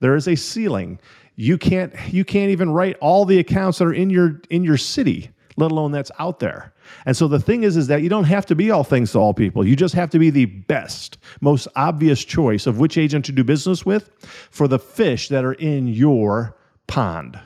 There 0.00 0.16
is 0.16 0.28
a 0.28 0.34
ceiling. 0.34 0.98
You 1.36 1.58
can't 1.58 1.92
you 2.10 2.24
can't 2.24 2.50
even 2.50 2.70
write 2.70 2.96
all 3.00 3.26
the 3.26 3.38
accounts 3.38 3.78
that 3.78 3.84
are 3.84 3.92
in 3.92 4.08
your 4.08 4.40
in 4.48 4.64
your 4.64 4.78
city, 4.78 5.30
let 5.58 5.70
alone 5.70 5.92
that's 5.92 6.10
out 6.18 6.40
there. 6.40 6.72
And 7.04 7.16
so 7.16 7.28
the 7.28 7.40
thing 7.40 7.62
is 7.62 7.76
is 7.76 7.86
that 7.88 8.02
you 8.02 8.08
don't 8.08 8.24
have 8.24 8.46
to 8.46 8.54
be 8.54 8.70
all 8.70 8.84
things 8.84 9.12
to 9.12 9.18
all 9.18 9.34
people. 9.34 9.66
You 9.66 9.76
just 9.76 9.94
have 9.94 10.10
to 10.10 10.18
be 10.18 10.30
the 10.30 10.46
best, 10.46 11.18
most 11.40 11.68
obvious 11.76 12.24
choice 12.24 12.66
of 12.66 12.78
which 12.78 12.98
agent 12.98 13.24
to 13.26 13.32
do 13.32 13.44
business 13.44 13.84
with 13.86 14.10
for 14.50 14.68
the 14.68 14.78
fish 14.78 15.28
that 15.28 15.44
are 15.44 15.54
in 15.54 15.86
your 15.86 16.56
pond. 16.86 17.38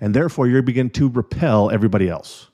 And 0.00 0.14
therefore 0.14 0.46
you're 0.46 0.62
begin 0.62 0.90
to 0.90 1.08
repel 1.08 1.70
everybody 1.70 2.08
else. 2.08 2.50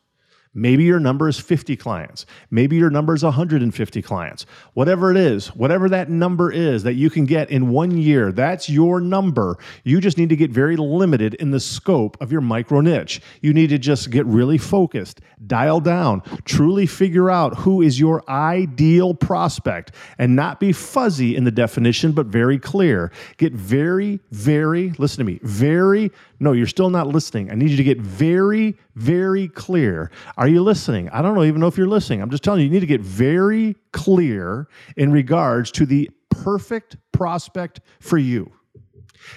Maybe 0.55 0.85
your 0.85 1.01
number 1.01 1.29
is 1.29 1.39
50 1.39 1.77
clients. 1.77 2.27
Maybe 2.51 2.77
your 2.77 2.91
number 2.91 3.15
is 3.15 3.25
150 3.25 4.03
clients. 4.03 4.47
Whatever 4.75 5.11
it 5.11 5.17
is, 5.17 5.49
whatever 5.49 5.89
that 5.89 6.09
number 6.09 6.53
is 6.53 6.85
that 6.85 6.95
you 6.95 7.11
can 7.11 7.25
get 7.25 7.51
in 7.51 7.71
one 7.71 7.97
year, 7.97 8.31
that's 8.31 8.71
your 8.71 9.01
number. 9.01 9.59
You 9.83 10.01
just 10.01 10.17
need 10.17 10.29
to 10.29 10.37
get 10.37 10.53
very 10.53 10.77
limited 10.77 11.35
in 11.35 11.51
the 11.51 11.59
scope 11.59 12.17
of 12.21 12.31
your 12.31 12.41
micro 12.41 12.81
niche. 12.81 13.21
You 13.41 13.53
need 13.53 13.71
to 13.71 13.79
just 13.79 14.11
get 14.11 14.25
really 14.27 14.59
focused, 14.59 15.21
dial 15.47 15.81
down, 15.81 16.23
truly 16.45 16.87
figure 16.87 17.31
out 17.31 17.59
who 17.59 17.83
is 17.83 17.99
your 17.99 18.23
ideal 18.31 19.13
prospect 19.13 19.93
and 20.19 20.37
not 20.37 20.61
be 20.61 20.73
fuzzy 20.73 21.35
in 21.35 21.43
the 21.43 21.51
definition, 21.51 22.13
but 22.13 22.27
very 22.27 22.59
clear. 22.59 23.11
Get 23.39 23.53
very, 23.53 24.21
very, 24.31 24.93
listen 24.99 25.19
to 25.19 25.25
me, 25.25 25.41
very 25.43 26.13
no, 26.45 26.53
you're 26.53 26.67
still 26.67 26.91
not 26.91 27.07
listening. 27.07 27.51
I 27.51 27.55
need 27.55 27.71
you 27.71 27.77
to 27.79 27.85
get 27.85 27.99
very, 28.01 28.77
very 28.97 29.49
clear. 29.49 30.11
You 30.49 30.63
listening? 30.63 31.09
I 31.11 31.23
don't 31.23 31.43
even 31.45 31.61
know 31.61 31.67
if 31.67 31.77
you're 31.77 31.87
listening. 31.87 32.23
I'm 32.23 32.31
just 32.31 32.43
telling 32.43 32.61
you, 32.61 32.67
you 32.67 32.73
need 32.73 32.81
to 32.81 32.87
get 32.87 33.01
very 33.01 33.77
clear 33.93 34.69
in 34.97 35.13
regards 35.13 35.71
to 35.73 35.87
the 35.87 36.11
perfect 36.31 36.97
prospect 37.13 37.81
for 38.01 38.19
you. 38.19 38.53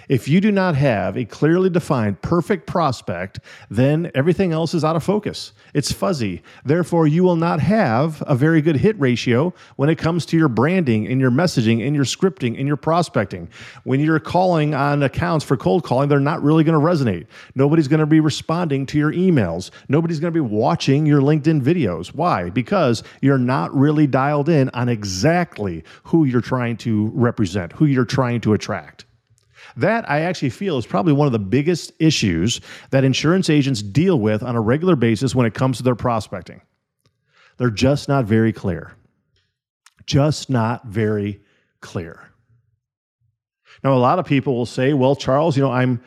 If 0.10 0.28
you 0.28 0.40
do 0.40 0.52
not 0.52 0.76
have 0.76 1.18
a 1.18 1.26
clearly 1.26 1.70
defined 1.70 2.22
perfect 2.22 2.68
prospect, 2.68 3.40
then 3.70 4.12
everything 4.16 4.52
else 4.52 4.74
is 4.74 4.84
out 4.84 4.96
of 4.96 5.04
focus. 5.04 5.54
It's 5.74 5.92
fuzzy. 5.92 6.44
Therefore, 6.64 7.08
you 7.08 7.24
will 7.24 7.36
not 7.36 7.60
have 7.60 8.24
a 8.26 8.36
very 8.36 8.62
good 8.62 8.78
hit 8.78 9.00
ratio 9.00 9.54
when 9.76 9.90
it 9.90 9.98
comes 9.98 10.26
to 10.28 10.38
your 10.38 10.48
branding 10.48 11.08
and 11.08 11.20
your 11.20 11.32
messaging 11.32 11.86
and 11.86 11.96
your 11.96 12.06
scripting 12.06 12.58
and 12.58 12.68
your 12.68 12.78
prospecting. 12.78 13.50
When 13.84 14.00
you're 14.00 14.20
calling 14.20 14.74
on 14.74 15.04
accounts 15.04 15.44
for 15.44 15.58
cold 15.58 15.84
calling, 15.84 16.10
they're 16.10 16.20
not 16.20 16.42
really 16.42 16.64
going 16.64 16.80
to 16.80 16.86
resonate. 16.86 17.28
Nobody's 17.56 17.88
going 17.88 18.00
to 18.00 18.06
be 18.06 18.20
responding 18.20 18.86
to 18.88 18.98
your 18.98 19.12
emails. 19.12 19.72
Nobody's 19.90 20.20
going 20.20 20.34
to 20.34 20.38
be 20.38 20.48
watching 20.48 21.06
your 21.06 21.22
LinkedIn 21.22 21.62
videos. 21.62 22.14
Why? 22.14 22.50
Because 22.50 23.04
you're 23.22 23.38
not 23.38 23.74
really 23.76 24.08
dialed 24.08 24.50
in 24.50 24.70
on 24.70 24.90
exactly 24.90 25.84
who 26.04 26.26
you're 26.26 26.42
trying 26.42 26.78
to 26.78 27.12
represent, 27.14 27.74
who 27.74 27.86
you're 27.86 28.06
trying 28.06 28.42
to 28.42 28.54
attract. 28.54 29.07
That 29.76 30.10
I 30.10 30.22
actually 30.22 30.50
feel 30.50 30.78
is 30.78 30.86
probably 30.86 31.14
one 31.14 31.28
of 31.28 31.34
the 31.34 31.40
biggest 31.40 31.92
issues 32.00 32.62
that 32.92 33.04
insurance 33.04 33.50
agents 33.50 33.82
deal 33.82 34.20
with 34.20 34.44
on 34.44 34.56
a 34.56 34.62
regular 34.62 34.96
basis 34.96 35.36
when 35.36 35.46
it 35.46 35.54
comes 35.54 35.78
to 35.78 35.84
their 35.84 35.96
prospecting. 35.96 36.62
They're 37.58 37.70
just 37.70 38.08
not 38.08 38.26
very 38.26 38.54
clear. 38.54 38.94
Just 40.06 40.50
not 40.50 40.86
very 40.86 41.42
clear. 41.82 42.22
Now, 43.84 43.94
a 43.94 44.00
lot 44.00 44.20
of 44.20 44.26
people 44.26 44.56
will 44.56 44.66
say, 44.66 44.94
well, 44.94 45.16
Charles, 45.16 45.58
you 45.58 45.64
know, 45.64 45.72
I'm 45.72 46.02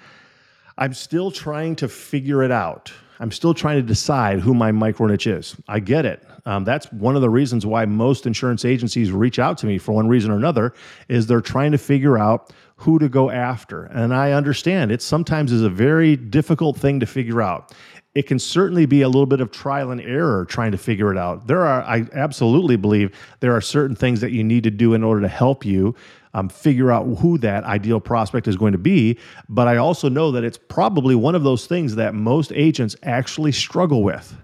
I'm 0.78 0.94
still 0.94 1.30
trying 1.30 1.76
to 1.76 1.88
figure 1.88 2.42
it 2.42 2.50
out. 2.50 2.92
I'm 3.20 3.30
still 3.30 3.52
trying 3.52 3.76
to 3.76 3.82
decide 3.82 4.40
who 4.40 4.54
my 4.54 4.72
micro 4.72 5.06
niche 5.06 5.26
is. 5.26 5.54
I 5.68 5.78
get 5.78 6.06
it. 6.06 6.26
Um, 6.46 6.64
that's 6.64 6.90
one 6.90 7.16
of 7.16 7.22
the 7.22 7.28
reasons 7.28 7.66
why 7.66 7.84
most 7.84 8.26
insurance 8.26 8.64
agencies 8.64 9.12
reach 9.12 9.38
out 9.38 9.58
to 9.58 9.66
me 9.66 9.76
for 9.76 9.92
one 9.92 10.08
reason 10.08 10.30
or 10.30 10.36
another 10.36 10.72
is 11.08 11.26
they're 11.26 11.42
trying 11.42 11.72
to 11.72 11.78
figure 11.78 12.16
out 12.16 12.50
who 12.76 12.98
to 12.98 13.10
go 13.10 13.30
after. 13.30 13.84
And 13.84 14.14
I 14.14 14.32
understand 14.32 14.90
it 14.90 15.02
sometimes 15.02 15.52
is 15.52 15.62
a 15.62 15.68
very 15.68 16.16
difficult 16.16 16.78
thing 16.78 16.98
to 17.00 17.06
figure 17.06 17.42
out. 17.42 17.74
It 18.14 18.26
can 18.26 18.40
certainly 18.40 18.86
be 18.86 19.02
a 19.02 19.08
little 19.08 19.26
bit 19.26 19.40
of 19.40 19.52
trial 19.52 19.92
and 19.92 20.00
error 20.00 20.44
trying 20.44 20.72
to 20.72 20.78
figure 20.78 21.12
it 21.12 21.18
out. 21.18 21.46
There 21.46 21.64
are, 21.64 21.82
I 21.82 22.06
absolutely 22.12 22.76
believe, 22.76 23.16
there 23.38 23.54
are 23.54 23.60
certain 23.60 23.94
things 23.94 24.20
that 24.20 24.32
you 24.32 24.42
need 24.42 24.64
to 24.64 24.70
do 24.70 24.94
in 24.94 25.04
order 25.04 25.20
to 25.20 25.28
help 25.28 25.64
you 25.64 25.94
um, 26.34 26.48
figure 26.48 26.90
out 26.90 27.04
who 27.18 27.38
that 27.38 27.64
ideal 27.64 28.00
prospect 28.00 28.48
is 28.48 28.56
going 28.56 28.72
to 28.72 28.78
be. 28.78 29.18
But 29.48 29.68
I 29.68 29.76
also 29.76 30.08
know 30.08 30.32
that 30.32 30.44
it's 30.44 30.58
probably 30.58 31.14
one 31.14 31.34
of 31.34 31.44
those 31.44 31.66
things 31.66 31.94
that 31.96 32.14
most 32.14 32.52
agents 32.52 32.96
actually 33.02 33.52
struggle 33.52 34.02
with. 34.02 34.36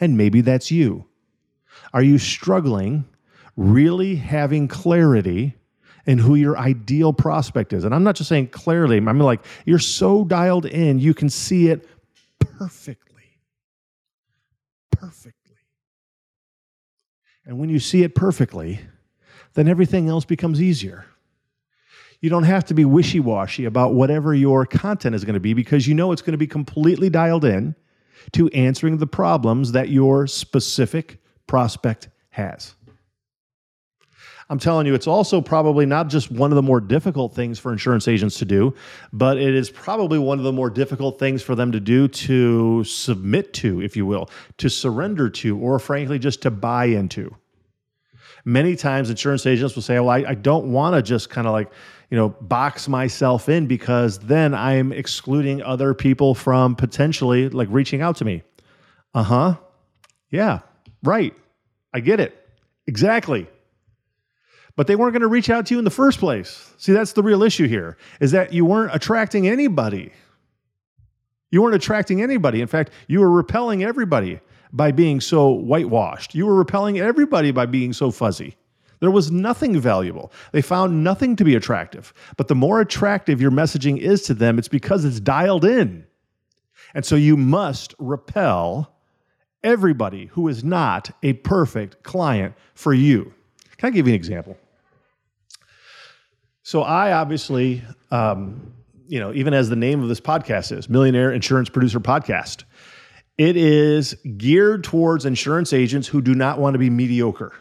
And 0.00 0.16
maybe 0.16 0.40
that's 0.40 0.70
you. 0.70 1.06
Are 1.92 2.02
you 2.02 2.18
struggling 2.18 3.04
really 3.56 4.16
having 4.16 4.66
clarity 4.66 5.54
in 6.06 6.18
who 6.18 6.34
your 6.34 6.58
ideal 6.58 7.12
prospect 7.12 7.72
is? 7.72 7.84
And 7.84 7.94
I'm 7.94 8.02
not 8.02 8.16
just 8.16 8.28
saying 8.28 8.48
clearly, 8.48 8.96
I 8.96 9.00
mean 9.00 9.18
like 9.18 9.44
you're 9.64 9.78
so 9.78 10.24
dialed 10.24 10.66
in, 10.66 10.98
you 10.98 11.14
can 11.14 11.30
see 11.30 11.68
it 11.68 11.86
perfectly. 12.58 13.22
Perfectly. 14.90 15.56
And 17.46 17.58
when 17.58 17.68
you 17.68 17.78
see 17.78 18.02
it 18.02 18.14
perfectly, 18.14 18.80
then 19.54 19.68
everything 19.68 20.08
else 20.08 20.24
becomes 20.24 20.62
easier. 20.62 21.06
You 22.20 22.30
don't 22.30 22.44
have 22.44 22.64
to 22.66 22.74
be 22.74 22.84
wishy 22.84 23.20
washy 23.20 23.66
about 23.66 23.92
whatever 23.92 24.34
your 24.34 24.64
content 24.64 25.14
is 25.14 25.24
going 25.24 25.34
to 25.34 25.40
be 25.40 25.52
because 25.52 25.86
you 25.86 25.94
know 25.94 26.10
it's 26.10 26.22
going 26.22 26.32
to 26.32 26.38
be 26.38 26.46
completely 26.46 27.10
dialed 27.10 27.44
in 27.44 27.74
to 28.32 28.48
answering 28.50 28.96
the 28.96 29.06
problems 29.06 29.72
that 29.72 29.90
your 29.90 30.26
specific 30.26 31.18
prospect 31.46 32.08
has. 32.30 32.74
I'm 34.50 34.58
telling 34.58 34.86
you, 34.86 34.94
it's 34.94 35.06
also 35.06 35.40
probably 35.40 35.86
not 35.86 36.08
just 36.08 36.30
one 36.30 36.52
of 36.52 36.56
the 36.56 36.62
more 36.62 36.80
difficult 36.80 37.34
things 37.34 37.58
for 37.58 37.72
insurance 37.72 38.06
agents 38.06 38.38
to 38.38 38.44
do, 38.44 38.74
but 39.12 39.38
it 39.38 39.54
is 39.54 39.70
probably 39.70 40.18
one 40.18 40.38
of 40.38 40.44
the 40.44 40.52
more 40.52 40.68
difficult 40.68 41.18
things 41.18 41.42
for 41.42 41.54
them 41.54 41.72
to 41.72 41.80
do 41.80 42.08
to 42.08 42.84
submit 42.84 43.54
to, 43.54 43.80
if 43.80 43.96
you 43.96 44.04
will, 44.04 44.28
to 44.58 44.68
surrender 44.68 45.30
to, 45.30 45.58
or 45.58 45.78
frankly, 45.78 46.18
just 46.18 46.42
to 46.42 46.50
buy 46.50 46.86
into. 46.86 47.34
Many 48.44 48.76
times, 48.76 49.08
insurance 49.08 49.46
agents 49.46 49.74
will 49.74 49.82
say, 49.82 49.98
Well, 49.98 50.10
I, 50.10 50.24
I 50.28 50.34
don't 50.34 50.70
want 50.70 50.94
to 50.94 51.02
just 51.02 51.30
kind 51.30 51.46
of 51.46 51.54
like, 51.54 51.72
you 52.10 52.18
know, 52.18 52.28
box 52.28 52.88
myself 52.88 53.48
in 53.48 53.66
because 53.66 54.18
then 54.18 54.52
I'm 54.54 54.92
excluding 54.92 55.62
other 55.62 55.94
people 55.94 56.34
from 56.34 56.76
potentially 56.76 57.48
like 57.48 57.68
reaching 57.70 58.02
out 58.02 58.16
to 58.16 58.26
me. 58.26 58.42
Uh 59.14 59.22
huh. 59.22 59.56
Yeah, 60.30 60.58
right. 61.02 61.34
I 61.94 62.00
get 62.00 62.20
it. 62.20 62.36
Exactly. 62.86 63.48
But 64.76 64.86
they 64.86 64.96
weren't 64.96 65.12
going 65.12 65.22
to 65.22 65.28
reach 65.28 65.50
out 65.50 65.66
to 65.66 65.74
you 65.74 65.78
in 65.78 65.84
the 65.84 65.90
first 65.90 66.18
place. 66.18 66.72
See, 66.78 66.92
that's 66.92 67.12
the 67.12 67.22
real 67.22 67.42
issue 67.42 67.68
here 67.68 67.96
is 68.20 68.32
that 68.32 68.52
you 68.52 68.64
weren't 68.64 68.94
attracting 68.94 69.46
anybody. 69.46 70.12
You 71.50 71.62
weren't 71.62 71.76
attracting 71.76 72.20
anybody. 72.22 72.60
In 72.60 72.66
fact, 72.66 72.90
you 73.06 73.20
were 73.20 73.30
repelling 73.30 73.84
everybody 73.84 74.40
by 74.72 74.90
being 74.90 75.20
so 75.20 75.50
whitewashed. 75.50 76.34
You 76.34 76.46
were 76.46 76.56
repelling 76.56 76.98
everybody 76.98 77.52
by 77.52 77.66
being 77.66 77.92
so 77.92 78.10
fuzzy. 78.10 78.56
There 78.98 79.10
was 79.10 79.30
nothing 79.30 79.78
valuable. 79.78 80.32
They 80.50 80.62
found 80.62 81.04
nothing 81.04 81.36
to 81.36 81.44
be 81.44 81.54
attractive. 81.54 82.12
But 82.36 82.48
the 82.48 82.54
more 82.56 82.80
attractive 82.80 83.40
your 83.40 83.52
messaging 83.52 83.98
is 83.98 84.22
to 84.22 84.34
them, 84.34 84.58
it's 84.58 84.66
because 84.66 85.04
it's 85.04 85.20
dialed 85.20 85.64
in. 85.64 86.06
And 86.94 87.04
so 87.04 87.14
you 87.14 87.36
must 87.36 87.94
repel 87.98 88.92
everybody 89.62 90.26
who 90.26 90.48
is 90.48 90.64
not 90.64 91.10
a 91.22 91.34
perfect 91.34 92.02
client 92.02 92.54
for 92.74 92.92
you. 92.94 93.32
Can 93.76 93.88
I 93.88 93.90
give 93.90 94.06
you 94.06 94.14
an 94.14 94.16
example? 94.16 94.56
So 96.66 96.80
I 96.80 97.12
obviously, 97.12 97.82
um, 98.10 98.72
you 99.06 99.20
know, 99.20 99.34
even 99.34 99.52
as 99.52 99.68
the 99.68 99.76
name 99.76 100.02
of 100.02 100.08
this 100.08 100.20
podcast 100.20 100.74
is 100.74 100.88
Millionaire 100.88 101.30
Insurance 101.30 101.68
Producer 101.68 102.00
Podcast, 102.00 102.64
it 103.36 103.54
is 103.54 104.14
geared 104.38 104.82
towards 104.82 105.26
insurance 105.26 105.74
agents 105.74 106.08
who 106.08 106.22
do 106.22 106.34
not 106.34 106.58
want 106.58 106.72
to 106.72 106.78
be 106.78 106.88
mediocre. 106.88 107.52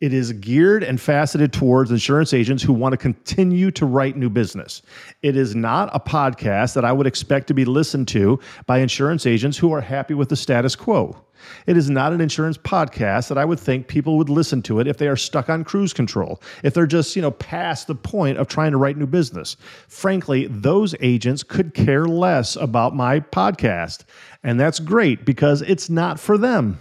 It 0.00 0.12
is 0.12 0.32
geared 0.32 0.82
and 0.82 1.00
faceted 1.00 1.52
towards 1.52 1.92
insurance 1.92 2.34
agents 2.34 2.60
who 2.60 2.72
want 2.72 2.92
to 2.92 2.96
continue 2.96 3.70
to 3.70 3.86
write 3.86 4.16
new 4.16 4.28
business. 4.28 4.82
It 5.22 5.36
is 5.36 5.54
not 5.54 5.88
a 5.94 6.00
podcast 6.00 6.74
that 6.74 6.84
I 6.84 6.90
would 6.90 7.06
expect 7.06 7.46
to 7.48 7.54
be 7.54 7.64
listened 7.64 8.08
to 8.08 8.40
by 8.66 8.78
insurance 8.78 9.26
agents 9.26 9.58
who 9.58 9.72
are 9.72 9.80
happy 9.80 10.14
with 10.14 10.28
the 10.28 10.36
status 10.36 10.74
quo. 10.74 11.16
It 11.66 11.76
is 11.76 11.90
not 11.90 12.12
an 12.12 12.20
insurance 12.20 12.58
podcast 12.58 13.28
that 13.28 13.38
I 13.38 13.44
would 13.44 13.60
think 13.60 13.88
people 13.88 14.18
would 14.18 14.28
listen 14.28 14.62
to 14.62 14.80
it 14.80 14.86
if 14.86 14.98
they 14.98 15.08
are 15.08 15.16
stuck 15.16 15.48
on 15.48 15.64
cruise 15.64 15.92
control, 15.92 16.42
if 16.62 16.74
they're 16.74 16.86
just, 16.86 17.16
you 17.16 17.22
know, 17.22 17.30
past 17.30 17.86
the 17.86 17.94
point 17.94 18.38
of 18.38 18.48
trying 18.48 18.72
to 18.72 18.78
write 18.78 18.96
new 18.96 19.06
business. 19.06 19.56
Frankly, 19.88 20.46
those 20.46 20.94
agents 21.00 21.42
could 21.42 21.74
care 21.74 22.06
less 22.06 22.56
about 22.56 22.94
my 22.94 23.20
podcast. 23.20 24.04
And 24.42 24.58
that's 24.58 24.80
great 24.80 25.24
because 25.24 25.62
it's 25.62 25.90
not 25.90 26.18
for 26.18 26.38
them. 26.38 26.78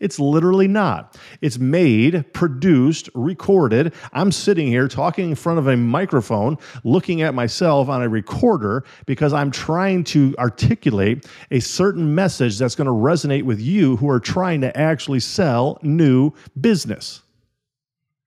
It's 0.00 0.18
literally 0.18 0.66
not. 0.66 1.18
It's 1.42 1.58
made, 1.58 2.32
produced, 2.32 3.10
recorded. 3.14 3.92
I'm 4.12 4.32
sitting 4.32 4.66
here 4.66 4.88
talking 4.88 5.28
in 5.30 5.34
front 5.36 5.58
of 5.58 5.68
a 5.68 5.76
microphone, 5.76 6.56
looking 6.84 7.20
at 7.20 7.34
myself 7.34 7.88
on 7.88 8.02
a 8.02 8.08
recorder 8.08 8.84
because 9.04 9.34
I'm 9.34 9.50
trying 9.50 10.04
to 10.04 10.34
articulate 10.38 11.26
a 11.50 11.60
certain 11.60 12.14
message 12.14 12.58
that's 12.58 12.74
going 12.74 12.86
to 12.86 12.92
resonate 12.92 13.42
with 13.42 13.60
you 13.60 13.96
who 13.98 14.08
are 14.08 14.20
trying 14.20 14.62
to 14.62 14.74
actually 14.76 15.20
sell 15.20 15.78
new 15.82 16.32
business. 16.58 17.20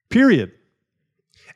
Period. 0.09 0.51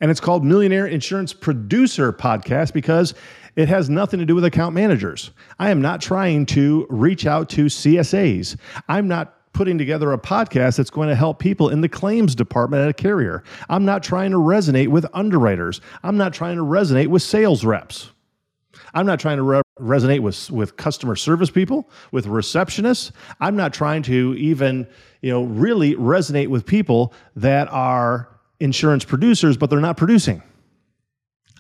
And 0.02 0.10
it's 0.10 0.20
called 0.20 0.44
Millionaire 0.44 0.88
Insurance 0.88 1.34
Producer 1.34 2.12
Podcast 2.12 2.74
because 2.74 3.14
it 3.56 3.68
has 3.70 3.90
nothing 3.90 4.20
to 4.20 4.26
do 4.26 4.36
with 4.36 4.46
account 4.46 4.76
managers. 4.76 5.32
I 5.58 5.72
am 5.72 5.82
not 5.82 6.02
trying 6.02 6.46
to 6.48 6.86
reach 6.90 7.26
out 7.26 7.50
to 7.50 7.66
CSAs. 7.66 8.58
I'm 8.88 9.08
not 9.08 9.37
putting 9.58 9.80
together 9.80 10.14
a 10.14 10.20
podcast 10.20 10.78
that's 10.78 10.92
going 10.92 11.10
to 11.10 11.16
help 11.16 11.40
people 11.40 11.70
in 11.70 11.82
the 11.82 11.90
claims 11.90 12.36
department 12.36 12.84
at 12.84 12.90
a 12.90 12.94
carrier. 12.94 13.44
I'm 13.70 13.86
not 13.86 14.04
trying 14.04 14.30
to 14.30 14.38
resonate 14.38 14.90
with 14.90 15.04
underwriters. 15.14 15.82
I'm 16.04 16.16
not 16.16 16.32
trying 16.32 16.58
to 16.58 16.62
resonate 16.62 17.08
with 17.08 17.24
sales 17.24 17.66
reps. 17.66 18.12
I'm 18.94 19.08
not 19.08 19.20
trying 19.20 19.38
to 19.38 19.44
re- 19.44 19.62
resonate 19.80 20.20
with, 20.20 20.52
with 20.52 20.78
customer 20.78 21.16
service 21.16 21.50
people, 21.50 21.90
with 22.12 22.28
receptionists. 22.28 23.12
I'm 23.40 23.56
not 23.56 23.74
trying 23.74 24.04
to 24.04 24.36
even, 24.38 24.88
you 25.22 25.32
know, 25.32 25.46
really 25.46 25.96
resonate 25.96 26.50
with 26.50 26.64
people 26.64 27.12
that 27.36 27.68
are 27.70 28.30
insurance 28.60 29.06
producers, 29.06 29.58
but 29.58 29.72
they're 29.72 29.80
not 29.80 29.98
producing. 29.98 30.44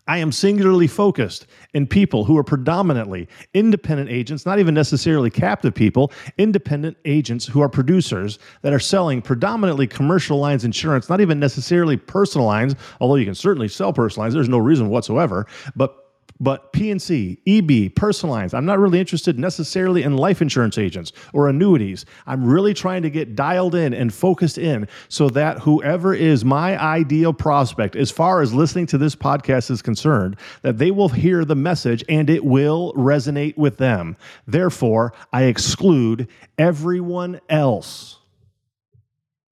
I 0.08 0.20
am 0.20 0.32
singularly 0.32 0.88
focused 0.88 1.48
in 1.74 1.86
people 1.88 2.24
who 2.24 2.38
are 2.38 2.44
predominantly 2.44 3.28
independent 3.54 4.10
agents, 4.10 4.46
not 4.46 4.60
even 4.60 4.74
necessarily 4.74 5.30
captive 5.30 5.76
people, 5.76 6.12
independent 6.38 6.98
agents 7.06 7.46
who 7.46 7.62
are 7.62 7.70
producers 7.70 8.40
that 8.62 8.74
are 8.74 8.80
selling 8.80 9.22
predominantly 9.22 9.88
commercial 9.88 10.40
lines 10.40 10.64
insurance, 10.64 11.10
not 11.10 11.22
even 11.22 11.40
necessarily 11.40 11.98
personal 11.98 12.48
lines, 12.48 12.76
although 13.02 13.16
you 13.16 13.26
can 13.26 13.36
certainly 13.36 13.68
sell 13.68 13.92
personal 13.92 14.24
lines. 14.24 14.34
There's 14.34 14.50
no 14.50 14.58
reason 14.58 14.90
whatsoever, 14.90 15.46
but 15.76 16.07
but 16.40 16.72
P&C, 16.74 17.40
EB, 17.48 17.96
personal 17.96 18.36
lines, 18.36 18.54
I'm 18.54 18.66
not 18.66 18.80
really 18.80 19.00
interested 19.00 19.40
necessarily 19.40 20.04
in 20.04 20.18
life 20.18 20.42
insurance 20.42 20.78
agents 20.78 21.12
or 21.34 21.50
annuities. 21.50 22.06
I'm 22.26 22.46
really 22.46 22.74
trying 22.74 23.02
to 23.04 23.10
get 23.10 23.36
dialed 23.36 23.76
in 23.76 23.94
and 23.94 24.14
focused 24.14 24.58
in 24.58 24.88
so 25.10 25.30
that 25.30 25.60
whoever 25.60 26.14
is 26.14 26.46
my 26.46 26.80
ideal 26.82 27.34
prospect, 27.34 27.96
as 27.96 28.12
far 28.12 28.42
as 28.42 28.54
listening 28.54 28.86
to 28.88 28.98
this 28.98 29.16
podcast 29.16 29.72
is 29.72 29.82
concerned, 29.82 30.38
that 30.62 30.78
they 30.78 30.92
will 30.92 31.10
hear 31.10 31.46
the 31.46 31.56
message 31.56 32.04
and 32.10 32.30
it 32.30 32.44
will 32.44 32.94
resonate 32.94 33.58
with 33.58 33.78
them. 33.78 34.16
Therefore, 34.46 35.14
I 35.34 35.44
exclude 35.44 36.28
everyone 36.58 37.42
else. 37.50 38.20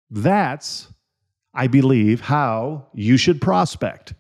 That's, 0.10 0.88
I 1.54 1.68
believe, 1.68 2.22
how 2.22 2.88
you 2.94 3.18
should 3.18 3.42
prospect 3.42 4.14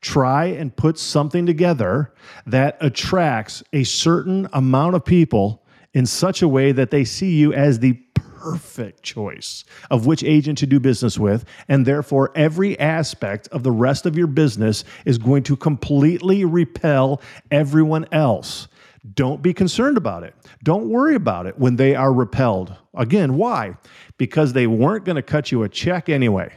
try 0.00 0.46
and 0.46 0.74
put 0.74 0.98
something 0.98 1.46
together 1.46 2.12
that 2.46 2.76
attracts 2.80 3.62
a 3.72 3.84
certain 3.84 4.48
amount 4.52 4.94
of 4.94 5.04
people 5.04 5.64
in 5.94 6.06
such 6.06 6.42
a 6.42 6.48
way 6.48 6.72
that 6.72 6.90
they 6.90 7.04
see 7.04 7.34
you 7.34 7.52
as 7.52 7.78
the 7.78 7.94
perfect 8.12 9.02
choice 9.02 9.64
of 9.90 10.06
which 10.06 10.22
agent 10.22 10.58
to 10.58 10.66
do 10.66 10.78
business 10.78 11.18
with. 11.18 11.44
And 11.68 11.84
therefore, 11.84 12.30
every 12.34 12.78
aspect 12.78 13.48
of 13.48 13.62
the 13.62 13.72
rest 13.72 14.06
of 14.06 14.16
your 14.16 14.28
business 14.28 14.84
is 15.04 15.18
going 15.18 15.42
to 15.44 15.56
completely 15.56 16.44
repel 16.44 17.20
everyone 17.50 18.06
else. 18.12 18.68
Don't 19.14 19.42
be 19.42 19.52
concerned 19.52 19.96
about 19.96 20.22
it. 20.22 20.34
Don't 20.62 20.88
worry 20.88 21.14
about 21.14 21.46
it 21.46 21.58
when 21.58 21.76
they 21.76 21.94
are 21.94 22.12
repelled. 22.12 22.74
Again, 22.94 23.36
why? 23.36 23.76
Because 24.18 24.52
they 24.52 24.66
weren't 24.66 25.04
going 25.04 25.16
to 25.16 25.22
cut 25.22 25.50
you 25.50 25.62
a 25.62 25.68
check 25.68 26.08
anyway. 26.08 26.52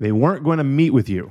They 0.00 0.10
weren't 0.10 0.42
going 0.42 0.58
to 0.58 0.64
meet 0.64 0.90
with 0.90 1.08
you. 1.08 1.30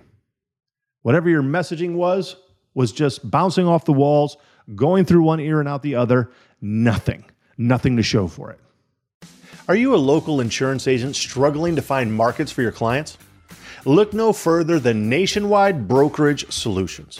Whatever 1.02 1.30
your 1.30 1.42
messaging 1.42 1.96
was, 1.96 2.36
was 2.74 2.92
just 2.92 3.30
bouncing 3.30 3.68
off 3.68 3.84
the 3.84 3.94
walls, 3.94 4.38
going 4.76 5.04
through 5.06 5.24
one 5.24 5.40
ear 5.40 5.60
and 5.60 5.68
out 5.68 5.82
the 5.82 5.96
other. 5.96 6.32
Nothing. 6.62 7.26
Nothing 7.58 7.98
to 7.98 8.04
show 8.04 8.28
for 8.28 8.52
it. 8.52 8.60
Are 9.68 9.76
you 9.76 9.94
a 9.94 9.98
local 9.98 10.40
insurance 10.40 10.88
agent 10.88 11.16
struggling 11.16 11.76
to 11.76 11.82
find 11.82 12.14
markets 12.14 12.52
for 12.52 12.62
your 12.62 12.72
clients? 12.72 13.18
Look 13.86 14.14
no 14.14 14.34
further 14.34 14.80
than 14.80 15.10
Nationwide 15.10 15.88
Brokerage 15.88 16.52
Solutions. 16.52 17.20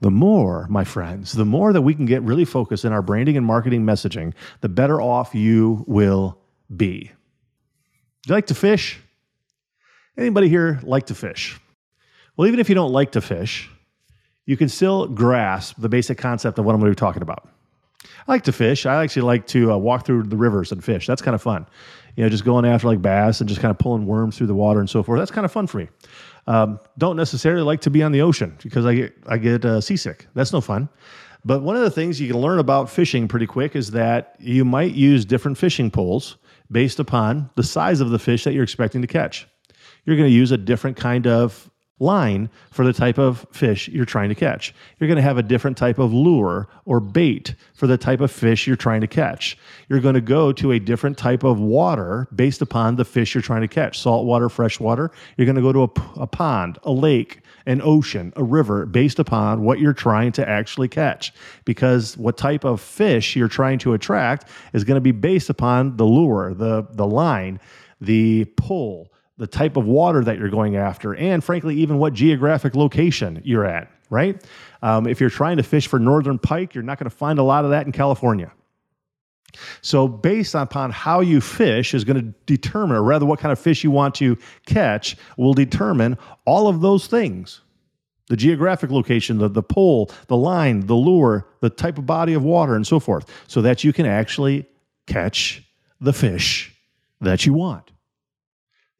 The 0.00 0.10
more, 0.10 0.66
my 0.68 0.84
friends, 0.84 1.32
the 1.32 1.44
more 1.44 1.72
that 1.72 1.82
we 1.82 1.94
can 1.94 2.06
get 2.06 2.22
really 2.22 2.44
focused 2.44 2.84
in 2.84 2.92
our 2.92 3.02
branding 3.02 3.36
and 3.36 3.44
marketing 3.44 3.84
messaging, 3.84 4.32
the 4.60 4.68
better 4.68 5.00
off 5.00 5.34
you 5.34 5.84
will 5.86 6.38
be. 6.74 7.10
Do 8.22 8.28
you 8.28 8.34
like 8.34 8.46
to 8.46 8.54
fish? 8.54 8.98
Anybody 10.16 10.48
here 10.48 10.80
like 10.82 11.06
to 11.06 11.14
fish? 11.14 11.60
Well, 12.36 12.48
even 12.48 12.60
if 12.60 12.68
you 12.68 12.74
don't 12.74 12.92
like 12.92 13.12
to 13.12 13.20
fish, 13.20 13.70
you 14.46 14.56
can 14.56 14.68
still 14.68 15.06
grasp 15.06 15.76
the 15.78 15.88
basic 15.88 16.18
concept 16.18 16.58
of 16.58 16.64
what 16.64 16.74
I'm 16.74 16.80
going 16.80 16.90
to 16.90 16.96
be 16.96 16.98
talking 16.98 17.22
about. 17.22 17.48
I 18.26 18.32
like 18.32 18.44
to 18.44 18.52
fish. 18.52 18.86
I 18.86 19.02
actually 19.02 19.22
like 19.22 19.46
to 19.48 19.72
uh, 19.72 19.76
walk 19.76 20.06
through 20.06 20.24
the 20.24 20.36
rivers 20.36 20.72
and 20.72 20.82
fish. 20.82 21.06
That's 21.06 21.22
kind 21.22 21.34
of 21.34 21.42
fun. 21.42 21.66
You 22.16 22.24
know, 22.24 22.30
just 22.30 22.44
going 22.44 22.64
after 22.64 22.86
like 22.86 23.02
bass 23.02 23.40
and 23.40 23.48
just 23.48 23.60
kind 23.60 23.70
of 23.70 23.78
pulling 23.78 24.06
worms 24.06 24.36
through 24.36 24.46
the 24.46 24.54
water 24.54 24.80
and 24.80 24.88
so 24.88 25.02
forth. 25.02 25.18
That's 25.18 25.30
kind 25.30 25.44
of 25.44 25.52
fun 25.52 25.66
for 25.66 25.78
me. 25.78 25.88
Um, 26.46 26.80
don't 26.98 27.16
necessarily 27.16 27.62
like 27.62 27.80
to 27.82 27.90
be 27.90 28.02
on 28.02 28.12
the 28.12 28.22
ocean 28.22 28.56
because 28.62 28.86
I 28.86 28.94
get 28.94 29.14
I 29.26 29.38
get 29.38 29.64
uh, 29.64 29.80
seasick. 29.80 30.26
That's 30.34 30.52
no 30.52 30.60
fun. 30.60 30.88
But 31.44 31.62
one 31.62 31.76
of 31.76 31.82
the 31.82 31.90
things 31.90 32.20
you 32.20 32.30
can 32.30 32.40
learn 32.40 32.58
about 32.58 32.90
fishing 32.90 33.28
pretty 33.28 33.46
quick 33.46 33.74
is 33.74 33.92
that 33.92 34.36
you 34.38 34.64
might 34.64 34.92
use 34.92 35.24
different 35.24 35.56
fishing 35.56 35.90
poles 35.90 36.36
based 36.70 37.00
upon 37.00 37.50
the 37.56 37.62
size 37.62 38.00
of 38.00 38.10
the 38.10 38.18
fish 38.18 38.44
that 38.44 38.52
you're 38.52 38.62
expecting 38.62 39.00
to 39.00 39.06
catch. 39.06 39.48
You're 40.04 40.16
going 40.16 40.28
to 40.28 40.34
use 40.34 40.50
a 40.50 40.58
different 40.58 40.96
kind 40.96 41.26
of 41.26 41.69
line 42.00 42.48
for 42.70 42.84
the 42.84 42.92
type 42.92 43.18
of 43.18 43.46
fish 43.52 43.88
you're 43.88 44.06
trying 44.06 44.30
to 44.30 44.34
catch. 44.34 44.74
You're 44.98 45.06
going 45.06 45.16
to 45.16 45.22
have 45.22 45.38
a 45.38 45.42
different 45.42 45.76
type 45.76 45.98
of 45.98 46.12
lure 46.12 46.66
or 46.86 46.98
bait 46.98 47.54
for 47.74 47.86
the 47.86 47.98
type 47.98 48.20
of 48.20 48.30
fish 48.30 48.66
you're 48.66 48.74
trying 48.74 49.02
to 49.02 49.06
catch. 49.06 49.58
You're 49.88 50.00
going 50.00 50.14
to 50.14 50.20
go 50.20 50.50
to 50.52 50.72
a 50.72 50.78
different 50.78 51.18
type 51.18 51.44
of 51.44 51.60
water 51.60 52.26
based 52.34 52.62
upon 52.62 52.96
the 52.96 53.04
fish 53.04 53.34
you're 53.34 53.42
trying 53.42 53.60
to 53.60 53.68
catch 53.68 54.00
salt 54.00 54.24
water, 54.24 54.48
fresh 54.48 54.80
water. 54.80 55.10
You're 55.36 55.46
going 55.46 55.56
to 55.56 55.62
go 55.62 55.72
to 55.72 55.82
a, 55.82 56.22
a 56.22 56.26
pond, 56.26 56.78
a 56.84 56.90
lake, 56.90 57.42
an 57.66 57.82
ocean, 57.82 58.32
a 58.36 58.42
river 58.42 58.86
based 58.86 59.18
upon 59.18 59.62
what 59.62 59.78
you're 59.78 59.92
trying 59.92 60.32
to 60.32 60.48
actually 60.48 60.88
catch. 60.88 61.34
Because 61.66 62.16
what 62.16 62.38
type 62.38 62.64
of 62.64 62.80
fish 62.80 63.36
you're 63.36 63.48
trying 63.48 63.78
to 63.80 63.92
attract 63.92 64.48
is 64.72 64.84
going 64.84 64.96
to 64.96 65.02
be 65.02 65.12
based 65.12 65.50
upon 65.50 65.98
the 65.98 66.06
lure, 66.06 66.54
the, 66.54 66.86
the 66.92 67.06
line, 67.06 67.60
the 68.00 68.46
pull 68.56 69.12
the 69.40 69.46
type 69.46 69.78
of 69.78 69.86
water 69.86 70.22
that 70.22 70.38
you're 70.38 70.50
going 70.50 70.76
after, 70.76 71.14
and 71.14 71.42
frankly, 71.42 71.74
even 71.76 71.96
what 71.96 72.12
geographic 72.12 72.74
location 72.74 73.40
you're 73.42 73.64
at, 73.64 73.90
right? 74.10 74.44
Um, 74.82 75.06
if 75.06 75.18
you're 75.18 75.30
trying 75.30 75.56
to 75.56 75.62
fish 75.62 75.88
for 75.88 75.98
northern 75.98 76.38
pike, 76.38 76.74
you're 76.74 76.84
not 76.84 76.98
going 76.98 77.08
to 77.08 77.16
find 77.16 77.38
a 77.38 77.42
lot 77.42 77.64
of 77.64 77.70
that 77.70 77.86
in 77.86 77.92
California. 77.92 78.52
So, 79.80 80.06
based 80.06 80.54
upon 80.54 80.90
how 80.90 81.20
you 81.20 81.40
fish, 81.40 81.94
is 81.94 82.04
going 82.04 82.20
to 82.20 82.34
determine, 82.44 82.98
or 82.98 83.02
rather, 83.02 83.24
what 83.24 83.38
kind 83.40 83.50
of 83.50 83.58
fish 83.58 83.82
you 83.82 83.90
want 83.90 84.14
to 84.16 84.36
catch, 84.66 85.16
will 85.38 85.54
determine 85.54 86.18
all 86.44 86.68
of 86.68 86.82
those 86.82 87.06
things 87.06 87.62
the 88.28 88.36
geographic 88.36 88.90
location, 88.90 89.38
the, 89.38 89.48
the 89.48 89.62
pole, 89.62 90.10
the 90.28 90.36
line, 90.36 90.86
the 90.86 90.94
lure, 90.94 91.48
the 91.60 91.70
type 91.70 91.96
of 91.96 92.04
body 92.04 92.34
of 92.34 92.44
water, 92.44 92.74
and 92.74 92.86
so 92.86 93.00
forth, 93.00 93.24
so 93.48 93.62
that 93.62 93.84
you 93.84 93.92
can 93.94 94.04
actually 94.04 94.66
catch 95.06 95.64
the 95.98 96.12
fish 96.12 96.76
that 97.22 97.46
you 97.46 97.54
want. 97.54 97.90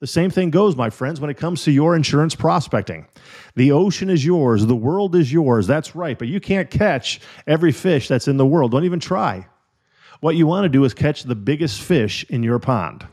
The 0.00 0.06
same 0.06 0.30
thing 0.30 0.48
goes, 0.48 0.76
my 0.76 0.88
friends, 0.88 1.20
when 1.20 1.28
it 1.28 1.36
comes 1.36 1.62
to 1.64 1.70
your 1.70 1.94
insurance 1.94 2.34
prospecting. 2.34 3.06
The 3.54 3.72
ocean 3.72 4.08
is 4.08 4.24
yours, 4.24 4.64
the 4.64 4.74
world 4.74 5.14
is 5.14 5.30
yours. 5.30 5.66
That's 5.66 5.94
right, 5.94 6.18
but 6.18 6.28
you 6.28 6.40
can't 6.40 6.70
catch 6.70 7.20
every 7.46 7.70
fish 7.70 8.08
that's 8.08 8.26
in 8.26 8.38
the 8.38 8.46
world. 8.46 8.70
Don't 8.70 8.84
even 8.84 9.00
try. 9.00 9.46
What 10.20 10.36
you 10.36 10.46
want 10.46 10.64
to 10.64 10.70
do 10.70 10.84
is 10.84 10.94
catch 10.94 11.24
the 11.24 11.34
biggest 11.34 11.82
fish 11.82 12.24
in 12.30 12.42
your 12.42 12.58
pond. 12.58 13.06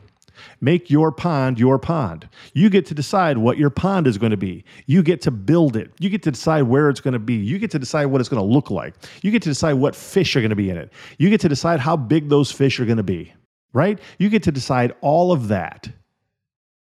Make 0.60 0.90
your 0.90 1.12
pond 1.12 1.58
your 1.58 1.78
pond. 1.78 2.28
You 2.54 2.70
get 2.70 2.86
to 2.86 2.94
decide 2.94 3.36
what 3.36 3.58
your 3.58 3.70
pond 3.70 4.06
is 4.06 4.16
going 4.16 4.30
to 4.30 4.36
be. 4.36 4.64
You 4.86 5.02
get 5.02 5.20
to 5.22 5.30
build 5.30 5.76
it. 5.76 5.92
You 5.98 6.08
get 6.08 6.22
to 6.22 6.30
decide 6.30 6.62
where 6.62 6.88
it's 6.88 7.00
going 7.00 7.12
to 7.12 7.18
be. 7.18 7.34
You 7.34 7.58
get 7.58 7.70
to 7.72 7.78
decide 7.78 8.06
what 8.06 8.20
it's 8.20 8.30
going 8.30 8.42
to 8.42 8.48
look 8.48 8.70
like. 8.70 8.94
You 9.22 9.30
get 9.30 9.42
to 9.42 9.48
decide 9.50 9.74
what 9.74 9.94
fish 9.94 10.36
are 10.36 10.40
going 10.40 10.50
to 10.50 10.56
be 10.56 10.70
in 10.70 10.76
it. 10.76 10.92
You 11.18 11.28
get 11.28 11.40
to 11.42 11.48
decide 11.48 11.80
how 11.80 11.96
big 11.96 12.28
those 12.28 12.50
fish 12.50 12.80
are 12.80 12.86
going 12.86 12.96
to 12.96 13.02
be, 13.02 13.32
right? 13.72 13.98
You 14.18 14.28
get 14.30 14.42
to 14.44 14.52
decide 14.52 14.94
all 15.00 15.32
of 15.32 15.48
that. 15.48 15.88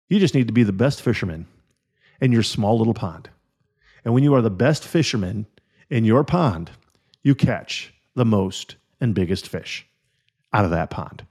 You 0.10 0.20
just 0.20 0.36
need 0.36 0.48
to 0.48 0.54
be 0.54 0.64
the 0.64 0.72
best 0.72 1.02
fisherman 1.02 1.48
in 2.22 2.32
your 2.32 2.44
small 2.44 2.78
little 2.78 2.94
pond. 2.94 3.30
And 4.06 4.14
when 4.14 4.24
you 4.24 4.34
are 4.36 4.42
the 4.42 4.50
best 4.50 4.84
fisherman 4.84 5.48
in 5.90 6.06
your 6.06 6.24
pond, 6.24 6.72
you 7.24 7.36
catch 7.36 7.94
the 8.16 8.26
most 8.26 8.76
and 9.02 9.14
biggest 9.14 9.48
fish 9.48 9.86
out 10.54 10.66
of 10.66 10.72
that 10.72 10.90
pond. 10.90 11.26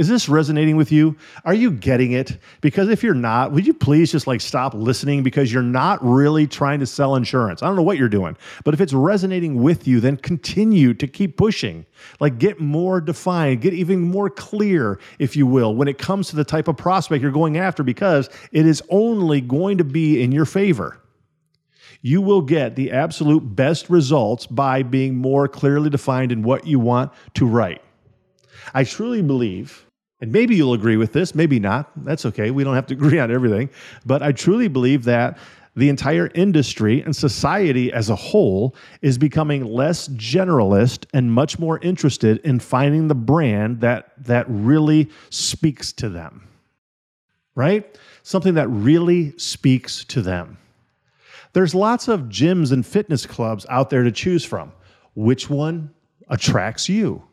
Is 0.00 0.08
this 0.08 0.30
resonating 0.30 0.76
with 0.76 0.90
you? 0.90 1.14
Are 1.44 1.52
you 1.52 1.70
getting 1.70 2.12
it? 2.12 2.38
Because 2.62 2.88
if 2.88 3.02
you're 3.02 3.12
not, 3.12 3.52
would 3.52 3.66
you 3.66 3.74
please 3.74 4.10
just 4.10 4.26
like 4.26 4.40
stop 4.40 4.72
listening 4.72 5.22
because 5.22 5.52
you're 5.52 5.62
not 5.62 6.02
really 6.02 6.46
trying 6.46 6.80
to 6.80 6.86
sell 6.86 7.16
insurance? 7.16 7.62
I 7.62 7.66
don't 7.66 7.76
know 7.76 7.82
what 7.82 7.98
you're 7.98 8.08
doing, 8.08 8.34
but 8.64 8.72
if 8.72 8.80
it's 8.80 8.94
resonating 8.94 9.62
with 9.62 9.86
you, 9.86 10.00
then 10.00 10.16
continue 10.16 10.94
to 10.94 11.06
keep 11.06 11.36
pushing. 11.36 11.84
Like 12.18 12.38
get 12.38 12.58
more 12.58 13.02
defined, 13.02 13.60
get 13.60 13.74
even 13.74 14.00
more 14.00 14.30
clear, 14.30 14.98
if 15.18 15.36
you 15.36 15.46
will, 15.46 15.74
when 15.74 15.86
it 15.86 15.98
comes 15.98 16.28
to 16.30 16.36
the 16.36 16.44
type 16.44 16.66
of 16.66 16.78
prospect 16.78 17.20
you're 17.20 17.30
going 17.30 17.58
after 17.58 17.82
because 17.82 18.30
it 18.52 18.64
is 18.64 18.82
only 18.88 19.42
going 19.42 19.76
to 19.76 19.84
be 19.84 20.22
in 20.22 20.32
your 20.32 20.46
favor 20.46 20.96
you 22.02 22.22
will 22.22 22.40
get 22.40 22.76
the 22.76 22.90
absolute 22.92 23.40
best 23.40 23.90
results 23.90 24.46
by 24.46 24.82
being 24.82 25.14
more 25.14 25.46
clearly 25.46 25.90
defined 25.90 26.32
in 26.32 26.42
what 26.42 26.66
you 26.66 26.78
want 26.80 27.12
to 27.34 27.44
write. 27.44 27.82
I 28.72 28.84
truly 28.84 29.20
believe 29.20 29.84
and 30.20 30.32
maybe 30.32 30.54
you'll 30.54 30.74
agree 30.74 30.96
with 30.96 31.12
this, 31.12 31.34
maybe 31.34 31.58
not. 31.58 31.90
That's 32.04 32.26
okay. 32.26 32.50
We 32.50 32.64
don't 32.64 32.74
have 32.74 32.86
to 32.88 32.94
agree 33.00 33.18
on 33.18 33.30
everything. 33.30 33.70
But 34.04 34.22
I 34.22 34.32
truly 34.32 34.68
believe 34.68 35.04
that 35.04 35.38
the 35.76 35.88
entire 35.88 36.30
industry 36.34 37.00
and 37.02 37.14
society 37.14 37.92
as 37.92 38.10
a 38.10 38.16
whole 38.16 38.74
is 39.02 39.16
becoming 39.18 39.64
less 39.64 40.08
generalist 40.08 41.06
and 41.14 41.32
much 41.32 41.58
more 41.58 41.78
interested 41.78 42.38
in 42.38 42.58
finding 42.58 43.08
the 43.08 43.14
brand 43.14 43.80
that 43.80 44.12
that 44.24 44.46
really 44.48 45.08
speaks 45.30 45.92
to 45.92 46.08
them. 46.08 46.46
Right? 47.54 47.98
Something 48.22 48.54
that 48.54 48.68
really 48.68 49.36
speaks 49.38 50.04
to 50.06 50.22
them. 50.22 50.58
There's 51.52 51.74
lots 51.74 52.08
of 52.08 52.22
gyms 52.22 52.72
and 52.72 52.86
fitness 52.86 53.26
clubs 53.26 53.66
out 53.68 53.90
there 53.90 54.02
to 54.02 54.12
choose 54.12 54.44
from. 54.44 54.72
Which 55.14 55.50
one 55.50 55.92
attracts 56.28 56.88
you? 56.88 57.24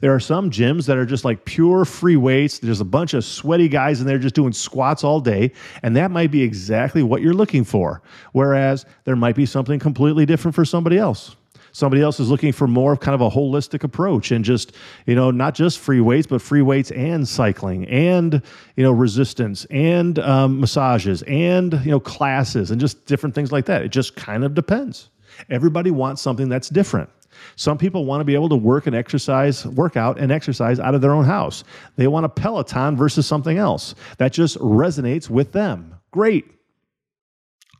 There 0.00 0.14
are 0.14 0.20
some 0.20 0.50
gyms 0.50 0.86
that 0.86 0.96
are 0.96 1.04
just 1.04 1.24
like 1.24 1.44
pure 1.44 1.84
free 1.84 2.16
weights. 2.16 2.58
There's 2.58 2.80
a 2.80 2.84
bunch 2.84 3.14
of 3.14 3.24
sweaty 3.24 3.68
guys 3.68 4.00
in 4.00 4.06
there 4.06 4.18
just 4.18 4.34
doing 4.34 4.52
squats 4.52 5.04
all 5.04 5.20
day, 5.20 5.52
and 5.82 5.96
that 5.96 6.10
might 6.10 6.30
be 6.30 6.42
exactly 6.42 7.02
what 7.02 7.22
you're 7.22 7.34
looking 7.34 7.64
for. 7.64 8.02
Whereas 8.32 8.86
there 9.04 9.16
might 9.16 9.36
be 9.36 9.46
something 9.46 9.78
completely 9.78 10.24
different 10.26 10.54
for 10.54 10.64
somebody 10.64 10.98
else. 10.98 11.36
Somebody 11.72 12.02
else 12.02 12.18
is 12.18 12.28
looking 12.28 12.52
for 12.52 12.66
more 12.66 12.92
of 12.92 13.00
kind 13.00 13.14
of 13.14 13.20
a 13.20 13.30
holistic 13.30 13.84
approach 13.84 14.32
and 14.32 14.44
just, 14.44 14.72
you 15.06 15.14
know, 15.14 15.30
not 15.30 15.54
just 15.54 15.78
free 15.78 16.00
weights, 16.00 16.26
but 16.26 16.42
free 16.42 16.62
weights 16.62 16.90
and 16.90 17.28
cycling 17.28 17.86
and, 17.86 18.42
you 18.76 18.82
know, 18.82 18.90
resistance 18.90 19.66
and 19.70 20.18
um, 20.18 20.60
massages 20.60 21.22
and, 21.22 21.74
you 21.84 21.90
know, 21.92 22.00
classes 22.00 22.70
and 22.70 22.80
just 22.80 23.06
different 23.06 23.34
things 23.34 23.52
like 23.52 23.66
that. 23.66 23.82
It 23.82 23.90
just 23.90 24.16
kind 24.16 24.44
of 24.44 24.54
depends. 24.54 25.10
Everybody 25.48 25.90
wants 25.90 26.20
something 26.22 26.48
that's 26.48 26.68
different. 26.68 27.08
Some 27.56 27.78
people 27.78 28.04
want 28.04 28.20
to 28.20 28.24
be 28.24 28.34
able 28.34 28.48
to 28.48 28.56
work 28.56 28.86
and 28.86 28.96
exercise, 28.96 29.66
work 29.66 29.96
out 29.96 30.18
and 30.18 30.30
exercise 30.32 30.80
out 30.80 30.94
of 30.94 31.00
their 31.00 31.12
own 31.12 31.24
house. 31.24 31.64
They 31.96 32.06
want 32.06 32.26
a 32.26 32.28
Peloton 32.28 32.96
versus 32.96 33.26
something 33.26 33.58
else. 33.58 33.94
That 34.18 34.32
just 34.32 34.58
resonates 34.58 35.28
with 35.30 35.52
them. 35.52 35.94
Great. 36.10 36.46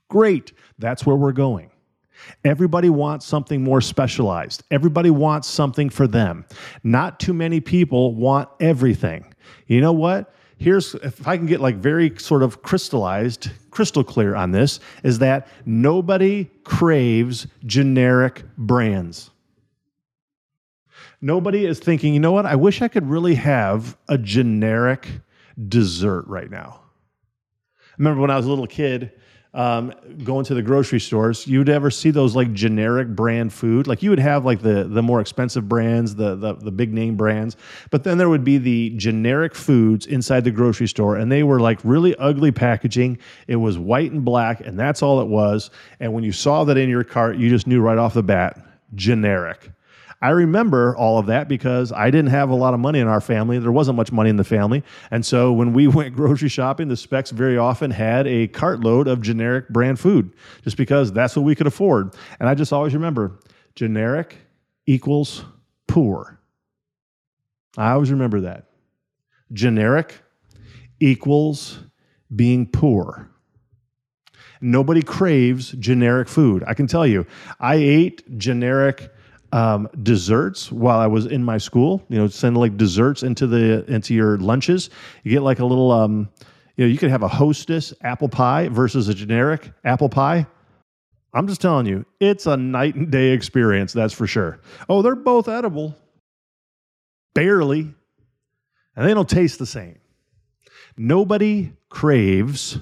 Great. 0.08 0.52
That's 0.78 1.06
where 1.06 1.16
we're 1.16 1.32
going. 1.32 1.70
Everybody 2.44 2.90
wants 2.90 3.26
something 3.26 3.62
more 3.62 3.80
specialized. 3.80 4.62
Everybody 4.70 5.10
wants 5.10 5.48
something 5.48 5.88
for 5.88 6.06
them. 6.06 6.44
Not 6.82 7.18
too 7.18 7.32
many 7.32 7.60
people 7.60 8.14
want 8.14 8.48
everything. 8.60 9.32
You 9.66 9.80
know 9.80 9.92
what? 9.92 10.34
Here's 10.58 10.94
if 10.96 11.26
I 11.26 11.38
can 11.38 11.46
get 11.46 11.60
like 11.60 11.76
very 11.76 12.14
sort 12.18 12.42
of 12.42 12.62
crystallized, 12.62 13.50
crystal 13.70 14.04
clear 14.04 14.34
on 14.34 14.50
this 14.50 14.78
is 15.02 15.18
that 15.20 15.48
nobody 15.64 16.50
craves 16.64 17.46
generic 17.64 18.42
brands. 18.58 19.30
Nobody 21.22 21.66
is 21.66 21.78
thinking, 21.78 22.14
you 22.14 22.20
know 22.20 22.32
what? 22.32 22.46
I 22.46 22.56
wish 22.56 22.80
I 22.80 22.88
could 22.88 23.08
really 23.08 23.34
have 23.34 23.96
a 24.08 24.16
generic 24.16 25.06
dessert 25.68 26.24
right 26.26 26.50
now. 26.50 26.80
I 27.76 27.94
remember 27.98 28.22
when 28.22 28.30
I 28.30 28.36
was 28.36 28.46
a 28.46 28.48
little 28.48 28.66
kid, 28.66 29.12
um, 29.52 29.92
going 30.22 30.44
to 30.44 30.54
the 30.54 30.62
grocery 30.62 31.00
stores, 31.00 31.46
you 31.46 31.58
would 31.58 31.68
ever 31.68 31.90
see 31.90 32.10
those 32.10 32.36
like 32.36 32.52
generic 32.52 33.08
brand 33.08 33.52
food. 33.52 33.86
Like 33.86 34.02
you 34.02 34.10
would 34.10 34.20
have 34.20 34.44
like 34.44 34.62
the 34.62 34.84
the 34.84 35.02
more 35.02 35.20
expensive 35.20 35.68
brands, 35.68 36.14
the, 36.14 36.36
the 36.36 36.54
the 36.54 36.70
big 36.70 36.92
name 36.92 37.16
brands, 37.16 37.56
but 37.90 38.04
then 38.04 38.16
there 38.16 38.28
would 38.28 38.44
be 38.44 38.58
the 38.58 38.90
generic 38.90 39.54
foods 39.54 40.06
inside 40.06 40.44
the 40.44 40.52
grocery 40.52 40.86
store, 40.86 41.16
and 41.16 41.32
they 41.32 41.42
were 41.42 41.60
like 41.60 41.80
really 41.82 42.14
ugly 42.16 42.52
packaging. 42.52 43.18
It 43.48 43.56
was 43.56 43.76
white 43.76 44.12
and 44.12 44.24
black, 44.24 44.60
and 44.60 44.78
that's 44.78 45.02
all 45.02 45.20
it 45.20 45.26
was. 45.26 45.70
And 45.98 46.12
when 46.12 46.22
you 46.22 46.32
saw 46.32 46.62
that 46.64 46.76
in 46.76 46.88
your 46.88 47.04
cart, 47.04 47.36
you 47.36 47.48
just 47.48 47.66
knew 47.66 47.80
right 47.80 47.98
off 47.98 48.14
the 48.14 48.22
bat, 48.22 48.64
generic. 48.94 49.72
I 50.22 50.30
remember 50.30 50.94
all 50.96 51.18
of 51.18 51.26
that 51.26 51.48
because 51.48 51.92
I 51.92 52.10
didn't 52.10 52.30
have 52.30 52.50
a 52.50 52.54
lot 52.54 52.74
of 52.74 52.80
money 52.80 52.98
in 52.98 53.08
our 53.08 53.22
family. 53.22 53.58
There 53.58 53.72
wasn't 53.72 53.96
much 53.96 54.12
money 54.12 54.28
in 54.28 54.36
the 54.36 54.44
family. 54.44 54.84
And 55.10 55.24
so 55.24 55.52
when 55.52 55.72
we 55.72 55.86
went 55.88 56.14
grocery 56.14 56.50
shopping, 56.50 56.88
the 56.88 56.94
Spechts 56.94 57.30
very 57.32 57.56
often 57.56 57.90
had 57.90 58.26
a 58.26 58.48
cartload 58.48 59.06
of 59.06 59.22
generic 59.22 59.68
brand 59.70 59.98
food 59.98 60.32
just 60.62 60.76
because 60.76 61.12
that's 61.12 61.36
what 61.36 61.42
we 61.42 61.54
could 61.54 61.66
afford. 61.66 62.14
And 62.38 62.48
I 62.48 62.54
just 62.54 62.72
always 62.72 62.92
remember 62.92 63.38
generic 63.74 64.36
equals 64.86 65.44
poor. 65.88 66.38
I 67.78 67.92
always 67.92 68.10
remember 68.10 68.42
that. 68.42 68.66
Generic 69.52 70.20
equals 71.00 71.78
being 72.34 72.66
poor. 72.66 73.30
Nobody 74.60 75.00
craves 75.00 75.72
generic 75.72 76.28
food. 76.28 76.62
I 76.66 76.74
can 76.74 76.86
tell 76.86 77.06
you, 77.06 77.26
I 77.58 77.76
ate 77.76 78.38
generic 78.38 79.10
um, 79.52 79.88
desserts 80.02 80.70
while 80.70 80.98
I 80.98 81.06
was 81.06 81.26
in 81.26 81.44
my 81.44 81.58
school. 81.58 82.04
You 82.08 82.18
know, 82.18 82.28
send 82.28 82.56
like 82.56 82.76
desserts 82.76 83.22
into 83.22 83.46
the 83.46 83.84
into 83.92 84.14
your 84.14 84.38
lunches. 84.38 84.90
You 85.24 85.30
get 85.30 85.42
like 85.42 85.58
a 85.58 85.64
little, 85.64 85.90
um, 85.90 86.28
you 86.76 86.84
know, 86.84 86.90
you 86.90 86.98
could 86.98 87.10
have 87.10 87.22
a 87.22 87.28
Hostess 87.28 87.92
apple 88.02 88.28
pie 88.28 88.68
versus 88.68 89.08
a 89.08 89.14
generic 89.14 89.72
apple 89.84 90.08
pie. 90.08 90.46
I'm 91.32 91.46
just 91.46 91.60
telling 91.60 91.86
you, 91.86 92.04
it's 92.18 92.46
a 92.46 92.56
night 92.56 92.96
and 92.96 93.10
day 93.10 93.30
experience. 93.30 93.92
That's 93.92 94.14
for 94.14 94.26
sure. 94.26 94.60
Oh, 94.88 95.02
they're 95.02 95.14
both 95.14 95.48
edible, 95.48 95.96
barely, 97.34 97.94
and 98.96 99.08
they 99.08 99.14
don't 99.14 99.28
taste 99.28 99.58
the 99.58 99.66
same. 99.66 99.98
Nobody 100.96 101.72
craves 101.88 102.78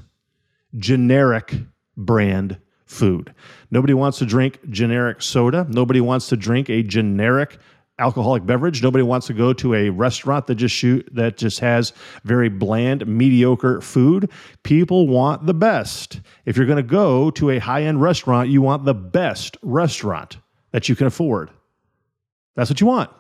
generic 0.77 1.55
brand 1.97 2.59
food. 2.89 3.35
Nobody 3.71 3.95
wants 3.95 4.19
to 4.19 4.27
drink 4.27 4.59
generic 4.71 5.23
soda. 5.23 5.67
Nobody 5.69 6.01
wants 6.01 6.29
to 6.29 6.37
drink 6.37 6.69
a 6.69 6.83
generic 6.83 7.59
alcoholic 7.99 8.47
beverage. 8.47 8.83
Nobody 8.83 9.03
wants 9.03 9.27
to 9.27 9.35
go 9.35 9.53
to 9.53 9.75
a 9.75 9.91
restaurant 9.91 10.47
that 10.47 10.55
just 10.55 10.75
shoot 10.75 11.09
that 11.13 11.37
just 11.37 11.61
has 11.61 11.93
very 12.25 12.49
bland, 12.49 13.07
mediocre 13.07 13.81
food. 13.81 14.31
People 14.63 15.09
want 15.09 15.47
the 15.47 15.55
best. 15.55 16.21
If 16.47 16.57
you're 16.57 16.67
going 16.67 16.77
to 16.77 16.83
go 16.83 17.31
to 17.33 17.51
a 17.51 17.59
high-end 17.59 18.01
restaurant, 18.01 18.49
you 18.49 18.63
want 18.63 18.85
the 18.85 18.95
best 18.95 19.57
restaurant 19.63 20.39
that 20.71 20.89
you 20.89 20.97
can 20.97 21.07
afford. 21.07 21.51
That's 22.55 22.71
what 22.71 22.81
you 22.81 22.87
want. 22.87 23.11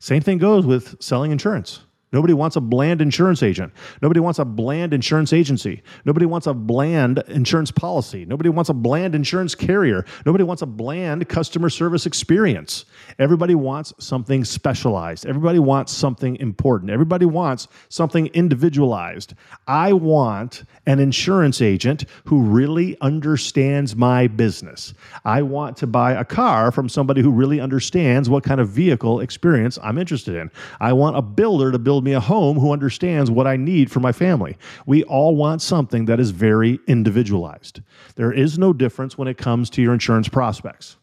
Same 0.00 0.22
thing 0.22 0.38
goes 0.38 0.66
with 0.66 1.00
selling 1.02 1.30
insurance. 1.30 1.80
Nobody 2.12 2.34
wants 2.34 2.56
a 2.56 2.60
bland 2.60 3.00
insurance 3.00 3.40
agent. 3.42 3.72
Nobody 4.02 4.18
wants 4.18 4.40
a 4.40 4.44
bland 4.44 4.92
insurance 4.92 5.32
agency. 5.32 5.82
Nobody 6.04 6.26
wants 6.26 6.48
a 6.48 6.54
bland 6.54 7.22
insurance 7.28 7.70
policy. 7.70 8.24
Nobody 8.24 8.48
wants 8.48 8.68
a 8.68 8.74
bland 8.74 9.14
insurance 9.14 9.54
carrier. 9.54 10.04
Nobody 10.26 10.42
wants 10.42 10.62
a 10.62 10.66
bland 10.66 11.28
customer 11.28 11.70
service 11.70 12.06
experience. 12.06 12.86
Everybody 13.20 13.54
wants 13.54 13.92
something 13.98 14.44
specialized. 14.44 15.24
Everybody 15.24 15.60
wants 15.60 15.92
something 15.92 16.34
important. 16.36 16.90
Everybody 16.90 17.26
wants 17.26 17.68
something 17.90 18.26
individualized. 18.28 19.34
I 19.68 19.92
want 19.92 20.64
an 20.86 20.98
insurance 20.98 21.62
agent 21.62 22.06
who 22.24 22.42
really 22.42 22.96
understands 23.00 23.94
my 23.94 24.26
business. 24.26 24.94
I 25.24 25.42
want 25.42 25.76
to 25.76 25.86
buy 25.86 26.12
a 26.12 26.24
car 26.24 26.72
from 26.72 26.88
somebody 26.88 27.22
who 27.22 27.30
really 27.30 27.60
understands 27.60 28.28
what 28.28 28.42
kind 28.42 28.60
of 28.60 28.68
vehicle 28.68 29.20
experience 29.20 29.78
I'm 29.80 29.96
interested 29.96 30.34
in. 30.34 30.50
I 30.80 30.92
want 30.92 31.16
a 31.16 31.22
builder 31.22 31.70
to 31.70 31.78
build 31.78 31.99
build 32.00 32.06
me 32.06 32.14
a 32.14 32.20
home 32.20 32.58
who 32.58 32.72
understands 32.72 33.30
what 33.30 33.46
I 33.46 33.56
need 33.56 33.90
for 33.90 34.00
my 34.00 34.10
family. 34.10 34.56
We 34.86 35.04
all 35.04 35.36
want 35.36 35.60
something 35.60 36.06
that 36.06 36.18
is 36.18 36.30
very 36.30 36.80
individualized. 36.86 37.82
There 38.14 38.32
is 38.32 38.58
no 38.58 38.72
difference 38.72 39.18
when 39.18 39.28
it 39.28 39.36
comes 39.36 39.68
to 39.70 39.82
your 39.82 39.92
insurance 39.92 40.26
prospects. 40.26 40.96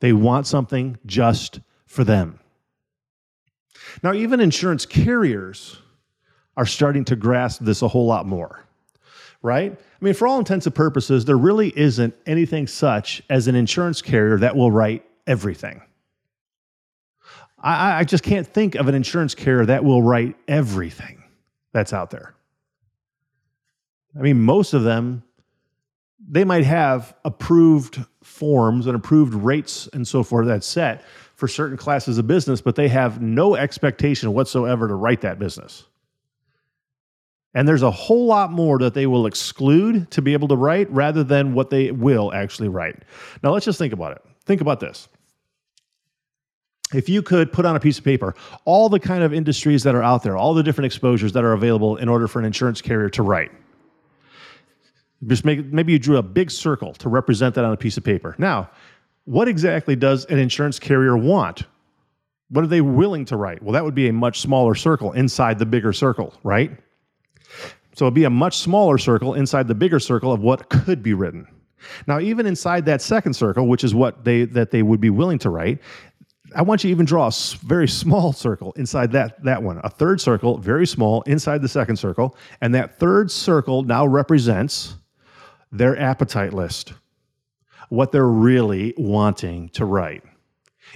They 0.00 0.12
want 0.12 0.46
something 0.46 0.98
just 1.06 1.60
for 1.86 2.04
them. 2.04 2.38
Now, 4.02 4.12
even 4.12 4.40
insurance 4.40 4.84
carriers 4.84 5.78
are 6.58 6.66
starting 6.66 7.06
to 7.06 7.16
grasp 7.16 7.62
this 7.62 7.80
a 7.80 7.88
whole 7.88 8.06
lot 8.06 8.26
more, 8.26 8.66
right? 9.40 9.72
I 9.72 10.04
mean, 10.04 10.12
for 10.12 10.28
all 10.28 10.38
intents 10.38 10.66
and 10.66 10.74
purposes, 10.74 11.24
there 11.24 11.38
really 11.38 11.72
isn't 11.74 12.14
anything 12.26 12.66
such 12.66 13.22
as 13.30 13.48
an 13.48 13.54
insurance 13.54 14.02
carrier 14.02 14.36
that 14.40 14.56
will 14.56 14.70
write 14.70 15.06
everything. 15.26 15.80
I, 17.58 18.00
I 18.00 18.04
just 18.04 18.22
can't 18.22 18.46
think 18.46 18.74
of 18.74 18.88
an 18.88 18.94
insurance 18.94 19.34
carrier 19.34 19.66
that 19.66 19.84
will 19.84 20.02
write 20.02 20.36
everything 20.46 21.22
that's 21.72 21.92
out 21.92 22.10
there. 22.10 22.34
I 24.16 24.22
mean, 24.22 24.40
most 24.40 24.72
of 24.72 24.82
them, 24.82 25.22
they 26.28 26.44
might 26.44 26.64
have 26.64 27.14
approved 27.24 28.04
forms 28.22 28.86
and 28.86 28.96
approved 28.96 29.34
rates 29.34 29.88
and 29.92 30.06
so 30.06 30.22
forth 30.22 30.46
that's 30.46 30.66
set 30.66 31.04
for 31.34 31.46
certain 31.46 31.76
classes 31.76 32.18
of 32.18 32.26
business, 32.26 32.60
but 32.60 32.76
they 32.76 32.88
have 32.88 33.20
no 33.20 33.54
expectation 33.54 34.32
whatsoever 34.32 34.88
to 34.88 34.94
write 34.94 35.20
that 35.20 35.38
business. 35.38 35.84
And 37.54 37.66
there's 37.66 37.82
a 37.82 37.90
whole 37.90 38.26
lot 38.26 38.52
more 38.52 38.78
that 38.80 38.94
they 38.94 39.06
will 39.06 39.26
exclude 39.26 40.10
to 40.10 40.22
be 40.22 40.34
able 40.34 40.48
to 40.48 40.56
write 40.56 40.90
rather 40.90 41.24
than 41.24 41.54
what 41.54 41.70
they 41.70 41.90
will 41.90 42.32
actually 42.34 42.68
write. 42.68 43.02
Now, 43.42 43.52
let's 43.52 43.64
just 43.64 43.78
think 43.78 43.92
about 43.92 44.12
it. 44.12 44.22
Think 44.44 44.60
about 44.60 44.80
this. 44.80 45.08
If 46.94 47.08
you 47.08 47.20
could 47.20 47.52
put 47.52 47.64
on 47.66 47.74
a 47.74 47.80
piece 47.80 47.98
of 47.98 48.04
paper 48.04 48.34
all 48.64 48.88
the 48.88 49.00
kind 49.00 49.24
of 49.24 49.32
industries 49.34 49.82
that 49.82 49.94
are 49.94 50.02
out 50.02 50.22
there, 50.22 50.36
all 50.36 50.54
the 50.54 50.62
different 50.62 50.86
exposures 50.86 51.32
that 51.32 51.44
are 51.44 51.52
available 51.52 51.96
in 51.96 52.08
order 52.08 52.28
for 52.28 52.38
an 52.38 52.44
insurance 52.44 52.80
carrier 52.80 53.08
to 53.10 53.22
write, 53.22 53.50
just 55.26 55.44
make, 55.44 55.64
maybe 55.72 55.92
you 55.92 55.98
drew 55.98 56.18
a 56.18 56.22
big 56.22 56.50
circle 56.50 56.92
to 56.94 57.08
represent 57.08 57.54
that 57.56 57.64
on 57.64 57.72
a 57.72 57.76
piece 57.76 57.96
of 57.96 58.04
paper. 58.04 58.36
Now, 58.38 58.70
what 59.24 59.48
exactly 59.48 59.96
does 59.96 60.24
an 60.26 60.38
insurance 60.38 60.78
carrier 60.78 61.16
want? 61.16 61.64
What 62.50 62.62
are 62.62 62.68
they 62.68 62.80
willing 62.80 63.24
to 63.26 63.36
write? 63.36 63.62
Well, 63.62 63.72
that 63.72 63.84
would 63.84 63.94
be 63.94 64.08
a 64.08 64.12
much 64.12 64.40
smaller 64.40 64.76
circle 64.76 65.12
inside 65.12 65.58
the 65.58 65.66
bigger 65.66 65.92
circle, 65.92 66.32
right? 66.44 66.70
So 67.96 68.04
it'd 68.04 68.14
be 68.14 68.24
a 68.24 68.30
much 68.30 68.58
smaller 68.58 68.98
circle 68.98 69.34
inside 69.34 69.66
the 69.66 69.74
bigger 69.74 69.98
circle 69.98 70.32
of 70.32 70.40
what 70.42 70.68
could 70.68 71.02
be 71.02 71.14
written. 71.14 71.48
Now, 72.06 72.20
even 72.20 72.46
inside 72.46 72.84
that 72.86 73.02
second 73.02 73.34
circle, 73.34 73.66
which 73.66 73.84
is 73.84 73.94
what 73.94 74.24
they 74.24 74.44
that 74.44 74.70
they 74.70 74.82
would 74.82 75.00
be 75.00 75.10
willing 75.10 75.38
to 75.40 75.50
write, 75.50 75.80
I 76.56 76.62
want 76.62 76.82
you 76.82 76.88
to 76.88 76.92
even 76.92 77.04
draw 77.04 77.26
a 77.26 77.32
very 77.66 77.86
small 77.86 78.32
circle 78.32 78.72
inside 78.76 79.12
that, 79.12 79.44
that 79.44 79.62
one, 79.62 79.78
a 79.84 79.90
third 79.90 80.22
circle, 80.22 80.56
very 80.56 80.86
small, 80.86 81.20
inside 81.22 81.60
the 81.60 81.68
second 81.68 81.96
circle. 81.96 82.34
And 82.62 82.74
that 82.74 82.98
third 82.98 83.30
circle 83.30 83.82
now 83.82 84.06
represents 84.06 84.96
their 85.70 85.98
appetite 85.98 86.54
list, 86.54 86.94
what 87.90 88.10
they're 88.10 88.26
really 88.26 88.94
wanting 88.96 89.68
to 89.70 89.84
write. 89.84 90.24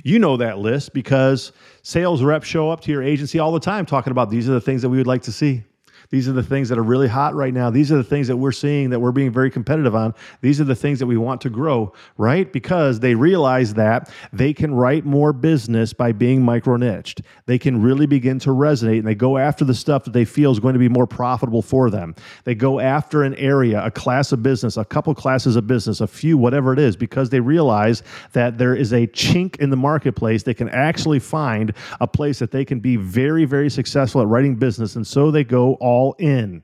You 0.02 0.18
know 0.18 0.38
that 0.38 0.58
list 0.58 0.94
because 0.94 1.52
sales 1.82 2.22
reps 2.22 2.46
show 2.46 2.70
up 2.70 2.80
to 2.82 2.92
your 2.92 3.02
agency 3.02 3.38
all 3.38 3.52
the 3.52 3.60
time 3.60 3.84
talking 3.84 4.12
about 4.12 4.30
these 4.30 4.48
are 4.48 4.52
the 4.52 4.60
things 4.60 4.80
that 4.80 4.88
we 4.88 4.96
would 4.96 5.06
like 5.06 5.22
to 5.22 5.32
see. 5.32 5.62
These 6.10 6.28
are 6.28 6.32
the 6.32 6.42
things 6.42 6.68
that 6.68 6.78
are 6.78 6.82
really 6.82 7.06
hot 7.06 7.36
right 7.36 7.54
now. 7.54 7.70
These 7.70 7.92
are 7.92 7.96
the 7.96 8.04
things 8.04 8.26
that 8.26 8.36
we're 8.36 8.50
seeing 8.50 8.90
that 8.90 8.98
we're 8.98 9.12
being 9.12 9.30
very 9.30 9.48
competitive 9.48 9.94
on. 9.94 10.12
These 10.40 10.60
are 10.60 10.64
the 10.64 10.74
things 10.74 10.98
that 10.98 11.06
we 11.06 11.16
want 11.16 11.40
to 11.42 11.50
grow, 11.50 11.92
right? 12.16 12.52
Because 12.52 12.98
they 12.98 13.14
realize 13.14 13.74
that 13.74 14.10
they 14.32 14.52
can 14.52 14.74
write 14.74 15.04
more 15.04 15.32
business 15.32 15.92
by 15.92 16.10
being 16.10 16.42
micro 16.42 16.76
niched. 16.76 17.22
They 17.46 17.58
can 17.58 17.80
really 17.80 18.06
begin 18.06 18.40
to 18.40 18.50
resonate 18.50 18.98
and 18.98 19.06
they 19.06 19.14
go 19.14 19.38
after 19.38 19.64
the 19.64 19.74
stuff 19.74 20.02
that 20.02 20.12
they 20.12 20.24
feel 20.24 20.50
is 20.50 20.58
going 20.58 20.72
to 20.72 20.80
be 20.80 20.88
more 20.88 21.06
profitable 21.06 21.62
for 21.62 21.90
them. 21.90 22.16
They 22.42 22.56
go 22.56 22.80
after 22.80 23.22
an 23.22 23.36
area, 23.36 23.84
a 23.84 23.90
class 23.92 24.32
of 24.32 24.42
business, 24.42 24.76
a 24.76 24.84
couple 24.84 25.14
classes 25.14 25.54
of 25.54 25.68
business, 25.68 26.00
a 26.00 26.08
few, 26.08 26.36
whatever 26.36 26.72
it 26.72 26.80
is, 26.80 26.96
because 26.96 27.30
they 27.30 27.40
realize 27.40 28.02
that 28.32 28.58
there 28.58 28.74
is 28.74 28.92
a 28.92 29.06
chink 29.08 29.60
in 29.60 29.70
the 29.70 29.76
marketplace. 29.76 30.42
They 30.42 30.54
can 30.54 30.70
actually 30.70 31.20
find 31.20 31.72
a 32.00 32.08
place 32.08 32.40
that 32.40 32.50
they 32.50 32.64
can 32.64 32.80
be 32.80 32.96
very, 32.96 33.44
very 33.44 33.70
successful 33.70 34.20
at 34.20 34.26
writing 34.26 34.56
business. 34.56 34.96
And 34.96 35.06
so 35.06 35.30
they 35.30 35.44
go 35.44 35.74
all 35.74 35.99
all 36.00 36.14
in. 36.18 36.62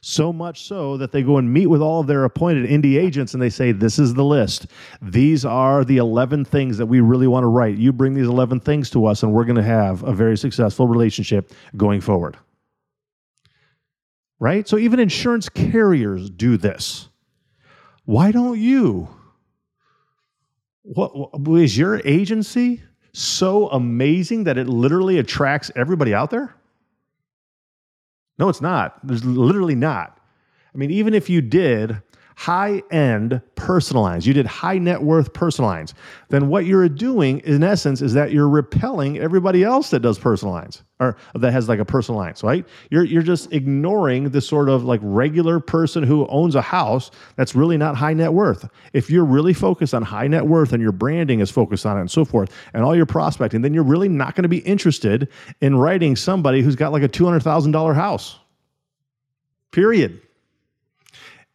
So 0.00 0.32
much 0.32 0.62
so 0.62 0.96
that 0.98 1.10
they 1.10 1.22
go 1.22 1.38
and 1.38 1.52
meet 1.52 1.66
with 1.66 1.82
all 1.82 2.00
of 2.00 2.06
their 2.06 2.22
appointed 2.22 2.70
indie 2.70 2.96
agents 2.96 3.34
and 3.34 3.42
they 3.42 3.50
say, 3.50 3.72
This 3.72 3.98
is 3.98 4.14
the 4.14 4.24
list. 4.24 4.68
These 5.02 5.44
are 5.44 5.84
the 5.84 5.96
11 5.96 6.44
things 6.44 6.78
that 6.78 6.86
we 6.86 7.00
really 7.00 7.26
want 7.26 7.42
to 7.42 7.48
write. 7.48 7.76
You 7.76 7.92
bring 7.92 8.14
these 8.14 8.28
11 8.28 8.60
things 8.60 8.90
to 8.90 9.06
us, 9.06 9.24
and 9.24 9.32
we're 9.32 9.44
going 9.44 9.56
to 9.56 9.62
have 9.62 10.04
a 10.04 10.12
very 10.12 10.36
successful 10.36 10.86
relationship 10.86 11.52
going 11.76 12.00
forward. 12.00 12.36
Right? 14.38 14.68
So 14.68 14.78
even 14.78 15.00
insurance 15.00 15.48
carriers 15.48 16.30
do 16.30 16.56
this. 16.56 17.08
Why 18.04 18.30
don't 18.30 18.58
you? 18.58 19.08
What, 20.82 21.12
is 21.58 21.76
your 21.76 22.00
agency 22.04 22.80
so 23.12 23.68
amazing 23.70 24.44
that 24.44 24.56
it 24.56 24.68
literally 24.68 25.18
attracts 25.18 25.72
everybody 25.74 26.14
out 26.14 26.30
there? 26.30 26.57
No, 28.38 28.48
it's 28.48 28.60
not. 28.60 28.98
There's 29.06 29.24
literally 29.24 29.74
not. 29.74 30.18
I 30.74 30.78
mean, 30.78 30.90
even 30.90 31.14
if 31.14 31.28
you 31.28 31.40
did 31.40 32.00
high 32.38 32.80
end 32.92 33.42
personal 33.56 34.00
lines, 34.00 34.24
you 34.24 34.32
did 34.32 34.46
high 34.46 34.78
net 34.78 35.02
worth 35.02 35.32
personal 35.32 35.68
lines, 35.68 35.92
then 36.28 36.46
what 36.46 36.66
you're 36.66 36.88
doing 36.88 37.40
in 37.40 37.64
essence 37.64 38.00
is 38.00 38.14
that 38.14 38.30
you're 38.30 38.48
repelling 38.48 39.18
everybody 39.18 39.64
else 39.64 39.90
that 39.90 39.98
does 39.98 40.20
personal 40.20 40.54
lines 40.54 40.84
or 41.00 41.16
that 41.34 41.50
has 41.50 41.68
like 41.68 41.80
a 41.80 41.84
personal 41.84 42.16
lines, 42.16 42.44
right? 42.44 42.64
You're, 42.92 43.02
you're 43.02 43.22
just 43.24 43.52
ignoring 43.52 44.30
the 44.30 44.40
sort 44.40 44.68
of 44.68 44.84
like 44.84 45.00
regular 45.02 45.58
person 45.58 46.04
who 46.04 46.28
owns 46.28 46.54
a 46.54 46.62
house 46.62 47.10
that's 47.34 47.56
really 47.56 47.76
not 47.76 47.96
high 47.96 48.14
net 48.14 48.32
worth. 48.32 48.68
If 48.92 49.10
you're 49.10 49.24
really 49.24 49.52
focused 49.52 49.92
on 49.92 50.04
high 50.04 50.28
net 50.28 50.46
worth 50.46 50.72
and 50.72 50.80
your 50.80 50.92
branding 50.92 51.40
is 51.40 51.50
focused 51.50 51.86
on 51.86 51.96
it 51.96 52.02
and 52.02 52.10
so 52.10 52.24
forth, 52.24 52.54
and 52.72 52.84
all 52.84 52.94
your 52.94 53.04
prospecting, 53.04 53.62
then 53.62 53.74
you're 53.74 53.82
really 53.82 54.08
not 54.08 54.36
going 54.36 54.44
to 54.44 54.48
be 54.48 54.58
interested 54.58 55.26
in 55.60 55.74
writing 55.74 56.14
somebody 56.14 56.62
who's 56.62 56.76
got 56.76 56.92
like 56.92 57.02
a 57.02 57.08
$200,000 57.08 57.94
house. 57.96 58.38
Period 59.72 60.20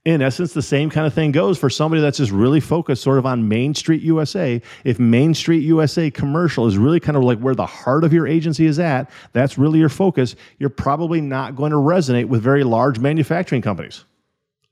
in 0.05 0.21
essence, 0.21 0.51
the 0.51 0.61
same 0.61 0.89
kind 0.89 1.07
of 1.07 1.13
thing 1.13 1.31
goes 1.31 1.57
for 1.57 1.69
somebody 1.69 2.01
that's 2.01 2.17
just 2.17 2.31
really 2.31 2.59
focused 2.59 3.01
sort 3.01 3.17
of 3.17 3.25
on 3.25 3.47
Main 3.47 3.73
Street 3.73 4.01
USA. 4.01 4.61
If 4.83 4.99
Main 4.99 5.33
Street 5.33 5.63
USA 5.63 6.11
commercial 6.11 6.67
is 6.67 6.77
really 6.77 6.99
kind 6.99 7.15
of 7.15 7.23
like 7.23 7.39
where 7.39 7.55
the 7.55 7.65
heart 7.65 8.03
of 8.03 8.11
your 8.11 8.27
agency 8.27 8.65
is 8.65 8.79
at, 8.79 9.09
that's 9.31 9.57
really 9.57 9.79
your 9.79 9.87
focus, 9.87 10.35
you're 10.59 10.69
probably 10.69 11.21
not 11.21 11.55
going 11.55 11.71
to 11.71 11.77
resonate 11.77 12.25
with 12.25 12.41
very 12.41 12.65
large 12.65 12.99
manufacturing 12.99 13.61
companies. 13.61 14.03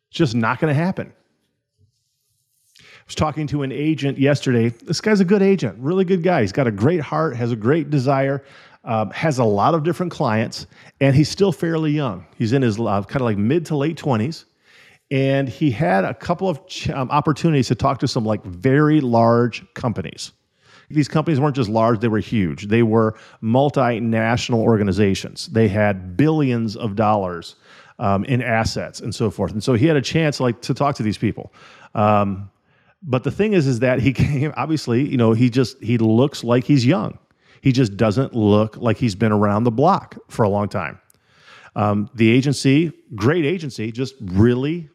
It's 0.09 0.17
just 0.17 0.35
not 0.35 0.59
going 0.59 0.73
to 0.73 0.79
happen. 0.79 1.13
I 2.79 2.83
was 3.07 3.15
talking 3.15 3.47
to 3.47 3.63
an 3.63 3.71
agent 3.71 4.17
yesterday. 4.17 4.67
This 4.67 4.99
guy's 4.99 5.21
a 5.21 5.25
good 5.25 5.41
agent, 5.41 5.77
really 5.79 6.03
good 6.03 6.23
guy. 6.23 6.41
He's 6.41 6.51
got 6.51 6.67
a 6.67 6.71
great 6.71 6.99
heart, 6.99 7.37
has 7.37 7.53
a 7.53 7.57
great 7.57 7.89
desire. 7.89 8.43
Um, 8.83 9.11
has 9.11 9.37
a 9.37 9.43
lot 9.43 9.75
of 9.75 9.83
different 9.83 10.11
clients, 10.11 10.65
and 11.01 11.15
he's 11.15 11.29
still 11.29 11.51
fairly 11.51 11.91
young. 11.91 12.25
He's 12.35 12.51
in 12.51 12.63
his 12.63 12.79
uh, 12.79 13.03
kind 13.03 13.17
of 13.17 13.21
like 13.21 13.37
mid 13.37 13.63
to 13.67 13.75
late 13.77 13.95
20s 13.95 14.45
and 15.11 15.49
he 15.49 15.69
had 15.69 16.05
a 16.05 16.13
couple 16.13 16.47
of 16.47 16.65
ch- 16.67 16.89
um, 16.89 17.11
opportunities 17.11 17.67
to 17.67 17.75
talk 17.75 17.99
to 17.99 18.07
some 18.07 18.25
like 18.25 18.43
very 18.45 19.01
large 19.01 19.71
companies. 19.73 20.31
These 20.89 21.09
companies 21.09 21.39
weren't 21.39 21.55
just 21.55 21.69
large, 21.69 21.99
they 21.99 22.07
were 22.07 22.19
huge. 22.19 22.67
They 22.67 22.83
were 22.83 23.15
multinational 23.43 24.59
organizations. 24.59 25.47
They 25.47 25.67
had 25.67 26.17
billions 26.17 26.75
of 26.75 26.95
dollars 26.95 27.55
um, 27.99 28.25
in 28.25 28.41
assets 28.41 28.99
and 28.99 29.13
so 29.13 29.29
forth. 29.29 29.51
And 29.51 29.63
so 29.63 29.73
he 29.73 29.85
had 29.85 29.95
a 29.95 30.01
chance 30.01 30.39
like 30.39 30.61
to 30.63 30.73
talk 30.73 30.95
to 30.95 31.03
these 31.03 31.17
people. 31.17 31.53
Um, 31.93 32.49
but 33.03 33.23
the 33.23 33.31
thing 33.31 33.53
is, 33.53 33.67
is 33.67 33.79
that 33.79 33.99
he 33.99 34.13
came, 34.13 34.53
obviously, 34.55 35.07
you 35.07 35.17
know, 35.17 35.33
he 35.33 35.49
just, 35.49 35.81
he 35.83 35.97
looks 35.97 36.43
like 36.43 36.63
he's 36.63 36.85
young. 36.85 37.17
He 37.61 37.71
just 37.71 37.95
doesn't 37.95 38.33
look 38.33 38.77
like 38.77 38.97
he's 38.97 39.15
been 39.15 39.31
around 39.31 39.65
the 39.65 39.71
block 39.71 40.17
for 40.29 40.43
a 40.43 40.49
long 40.49 40.67
time. 40.67 40.99
Um, 41.75 42.09
the 42.15 42.29
agency, 42.29 42.91
great 43.15 43.45
agency, 43.45 43.91
just 43.91 44.15
really 44.19 44.89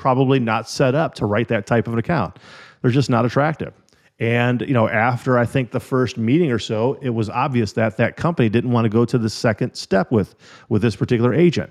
probably 0.00 0.40
not 0.40 0.68
set 0.68 0.94
up 0.94 1.14
to 1.14 1.26
write 1.26 1.48
that 1.48 1.66
type 1.66 1.86
of 1.86 1.92
an 1.92 1.98
account. 1.98 2.38
They're 2.82 2.90
just 2.90 3.10
not 3.10 3.24
attractive. 3.24 3.74
And 4.18 4.62
you 4.62 4.74
know, 4.74 4.88
after 4.88 5.38
I 5.38 5.46
think 5.46 5.70
the 5.70 5.80
first 5.80 6.18
meeting 6.18 6.50
or 6.50 6.58
so, 6.58 6.98
it 7.00 7.10
was 7.10 7.30
obvious 7.30 7.72
that 7.72 7.96
that 7.98 8.16
company 8.16 8.48
didn't 8.48 8.70
want 8.70 8.86
to 8.86 8.88
go 8.88 9.04
to 9.04 9.18
the 9.18 9.30
second 9.30 9.74
step 9.74 10.10
with 10.10 10.34
with 10.68 10.82
this 10.82 10.96
particular 10.96 11.32
agent. 11.32 11.70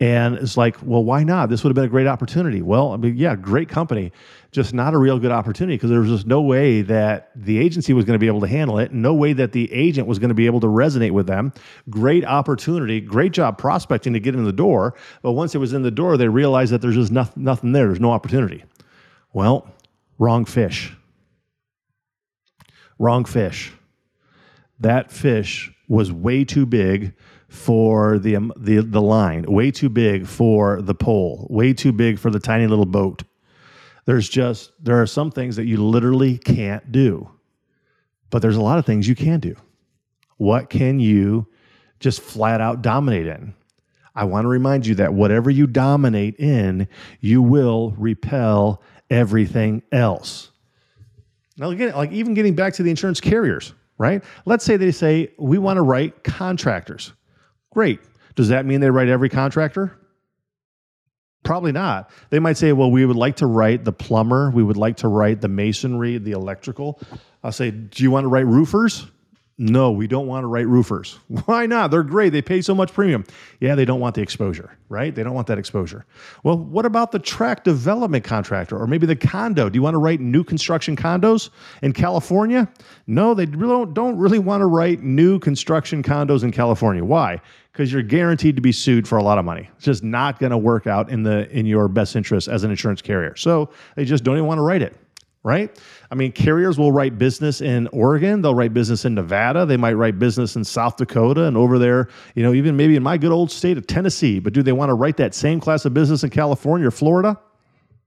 And 0.00 0.36
it's 0.36 0.56
like, 0.56 0.76
well, 0.82 1.02
why 1.02 1.24
not? 1.24 1.48
This 1.48 1.64
would 1.64 1.70
have 1.70 1.74
been 1.74 1.84
a 1.84 1.88
great 1.88 2.06
opportunity. 2.06 2.62
Well, 2.62 2.92
I 2.92 2.96
mean, 2.96 3.16
yeah, 3.16 3.34
great 3.34 3.68
company, 3.68 4.12
just 4.50 4.72
not 4.72 4.94
a 4.94 4.98
real 4.98 5.18
good 5.18 5.30
opportunity 5.30 5.76
because 5.76 5.90
there 5.90 6.00
was 6.00 6.08
just 6.08 6.26
no 6.26 6.40
way 6.40 6.80
that 6.82 7.30
the 7.36 7.58
agency 7.58 7.92
was 7.92 8.04
going 8.04 8.14
to 8.14 8.18
be 8.18 8.26
able 8.26 8.40
to 8.40 8.46
handle 8.46 8.78
it. 8.78 8.92
No 8.92 9.12
way 9.12 9.34
that 9.34 9.52
the 9.52 9.70
agent 9.72 10.06
was 10.06 10.18
going 10.18 10.30
to 10.30 10.34
be 10.34 10.46
able 10.46 10.60
to 10.60 10.66
resonate 10.66 11.10
with 11.10 11.26
them. 11.26 11.52
Great 11.90 12.24
opportunity, 12.24 13.00
great 13.00 13.32
job 13.32 13.58
prospecting 13.58 14.14
to 14.14 14.20
get 14.20 14.34
in 14.34 14.44
the 14.44 14.52
door. 14.52 14.94
But 15.22 15.32
once 15.32 15.54
it 15.54 15.58
was 15.58 15.74
in 15.74 15.82
the 15.82 15.90
door, 15.90 16.16
they 16.16 16.28
realized 16.28 16.72
that 16.72 16.80
there's 16.80 16.94
just 16.94 17.12
nothing, 17.12 17.44
nothing 17.44 17.72
there. 17.72 17.86
There's 17.86 18.00
no 18.00 18.12
opportunity. 18.12 18.64
Well, 19.34 19.70
wrong 20.18 20.46
fish. 20.46 20.94
Wrong 22.98 23.26
fish. 23.26 23.72
That 24.80 25.12
fish 25.12 25.70
was 25.88 26.10
way 26.10 26.44
too 26.44 26.64
big 26.64 27.14
for 27.48 28.18
the, 28.18 28.36
um, 28.36 28.52
the, 28.56 28.78
the 28.78 29.00
line, 29.00 29.42
way 29.42 29.70
too 29.70 29.88
big 29.88 30.26
for 30.26 30.82
the 30.82 30.94
pole, 30.94 31.46
way 31.50 31.72
too 31.72 31.92
big 31.92 32.18
for 32.18 32.30
the 32.30 32.40
tiny 32.40 32.66
little 32.66 32.86
boat. 32.86 33.22
There's 34.08 34.26
just, 34.26 34.72
there 34.82 35.02
are 35.02 35.06
some 35.06 35.30
things 35.30 35.56
that 35.56 35.66
you 35.66 35.84
literally 35.84 36.38
can't 36.38 36.90
do, 36.90 37.30
but 38.30 38.40
there's 38.40 38.56
a 38.56 38.62
lot 38.62 38.78
of 38.78 38.86
things 38.86 39.06
you 39.06 39.14
can 39.14 39.38
do. 39.38 39.54
What 40.38 40.70
can 40.70 40.98
you 40.98 41.46
just 42.00 42.22
flat 42.22 42.62
out 42.62 42.80
dominate 42.80 43.26
in? 43.26 43.52
I 44.14 44.24
want 44.24 44.46
to 44.46 44.48
remind 44.48 44.86
you 44.86 44.94
that 44.94 45.12
whatever 45.12 45.50
you 45.50 45.66
dominate 45.66 46.36
in, 46.36 46.88
you 47.20 47.42
will 47.42 47.90
repel 47.98 48.82
everything 49.10 49.82
else. 49.92 50.52
Now, 51.58 51.68
again, 51.68 51.92
like 51.94 52.10
even 52.10 52.32
getting 52.32 52.54
back 52.54 52.72
to 52.74 52.82
the 52.82 52.88
insurance 52.88 53.20
carriers, 53.20 53.74
right? 53.98 54.24
Let's 54.46 54.64
say 54.64 54.78
they 54.78 54.90
say, 54.90 55.32
we 55.36 55.58
want 55.58 55.76
to 55.76 55.82
write 55.82 56.24
contractors. 56.24 57.12
Great. 57.74 58.00
Does 58.36 58.48
that 58.48 58.64
mean 58.64 58.80
they 58.80 58.88
write 58.88 59.08
every 59.08 59.28
contractor? 59.28 59.98
Probably 61.48 61.72
not. 61.72 62.10
They 62.28 62.40
might 62.40 62.58
say, 62.58 62.74
well, 62.74 62.90
we 62.90 63.06
would 63.06 63.16
like 63.16 63.36
to 63.36 63.46
write 63.46 63.86
the 63.86 63.92
plumber, 63.92 64.50
we 64.50 64.62
would 64.62 64.76
like 64.76 64.98
to 64.98 65.08
write 65.08 65.40
the 65.40 65.48
masonry, 65.48 66.18
the 66.18 66.32
electrical. 66.32 67.00
I'll 67.42 67.52
say, 67.52 67.70
do 67.70 68.02
you 68.02 68.10
want 68.10 68.24
to 68.24 68.28
write 68.28 68.44
roofers? 68.44 69.06
No, 69.56 69.90
we 69.90 70.06
don't 70.06 70.26
want 70.26 70.44
to 70.44 70.46
write 70.46 70.66
roofers. 70.68 71.18
Why 71.46 71.64
not? 71.64 71.90
They're 71.90 72.02
great. 72.02 72.34
They 72.34 72.42
pay 72.42 72.60
so 72.60 72.74
much 72.74 72.92
premium. 72.92 73.24
Yeah, 73.60 73.76
they 73.76 73.86
don't 73.86 73.98
want 73.98 74.14
the 74.14 74.20
exposure, 74.20 74.76
right? 74.90 75.14
They 75.14 75.22
don't 75.22 75.32
want 75.32 75.46
that 75.46 75.58
exposure. 75.58 76.04
Well, 76.44 76.58
what 76.58 76.84
about 76.84 77.12
the 77.12 77.18
tract 77.18 77.64
development 77.64 78.24
contractor 78.24 78.78
or 78.78 78.86
maybe 78.86 79.06
the 79.06 79.16
condo? 79.16 79.70
Do 79.70 79.78
you 79.78 79.82
want 79.82 79.94
to 79.94 79.98
write 79.98 80.20
new 80.20 80.44
construction 80.44 80.96
condos 80.96 81.48
in 81.80 81.94
California? 81.94 82.70
No, 83.06 83.32
they 83.32 83.46
don't, 83.46 83.94
don't 83.94 84.18
really 84.18 84.38
want 84.38 84.60
to 84.60 84.66
write 84.66 85.02
new 85.02 85.38
construction 85.38 86.02
condos 86.02 86.42
in 86.42 86.52
California. 86.52 87.02
Why? 87.02 87.40
Because 87.78 87.92
you're 87.92 88.02
guaranteed 88.02 88.56
to 88.56 88.60
be 88.60 88.72
sued 88.72 89.06
for 89.06 89.18
a 89.18 89.22
lot 89.22 89.38
of 89.38 89.44
money. 89.44 89.70
It's 89.76 89.84
just 89.84 90.02
not 90.02 90.40
going 90.40 90.50
to 90.50 90.58
work 90.58 90.88
out 90.88 91.10
in 91.10 91.22
the 91.22 91.48
in 91.56 91.64
your 91.64 91.86
best 91.86 92.16
interest 92.16 92.48
as 92.48 92.64
an 92.64 92.72
insurance 92.72 93.00
carrier. 93.00 93.36
So 93.36 93.70
they 93.94 94.04
just 94.04 94.24
don't 94.24 94.34
even 94.34 94.48
want 94.48 94.58
to 94.58 94.62
write 94.62 94.82
it 94.82 94.96
right? 95.44 95.78
I 96.10 96.16
mean, 96.16 96.32
carriers 96.32 96.76
will 96.78 96.90
write 96.90 97.16
business 97.16 97.60
in 97.60 97.86
Oregon, 97.88 98.42
they'll 98.42 98.56
write 98.56 98.74
business 98.74 99.04
in 99.04 99.14
Nevada, 99.14 99.64
they 99.64 99.76
might 99.76 99.92
write 99.94 100.18
business 100.18 100.56
in 100.56 100.64
South 100.64 100.96
Dakota 100.96 101.44
and 101.44 101.56
over 101.56 101.78
there, 101.78 102.08
you 102.34 102.42
know, 102.42 102.52
even 102.52 102.76
maybe 102.76 102.96
in 102.96 103.02
my 103.04 103.16
good 103.16 103.30
old 103.30 103.50
state 103.50 103.78
of 103.78 103.86
Tennessee. 103.86 104.40
But 104.40 104.52
do 104.52 104.62
they 104.62 104.72
want 104.72 104.90
to 104.90 104.94
write 104.94 105.16
that 105.18 105.34
same 105.34 105.60
class 105.60 105.84
of 105.84 105.94
business 105.94 106.24
in 106.24 106.30
California 106.30 106.88
or 106.88 106.90
Florida? 106.90 107.38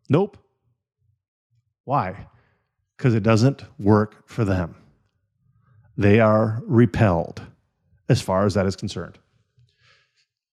Nope. 0.09 0.37
Why? 1.85 2.27
Because 2.97 3.15
it 3.15 3.23
doesn't 3.23 3.63
work 3.79 4.27
for 4.27 4.43
them. 4.43 4.75
They 5.97 6.19
are 6.19 6.61
repelled 6.65 7.41
as 8.09 8.21
far 8.21 8.45
as 8.45 8.53
that 8.55 8.65
is 8.65 8.75
concerned. 8.75 9.17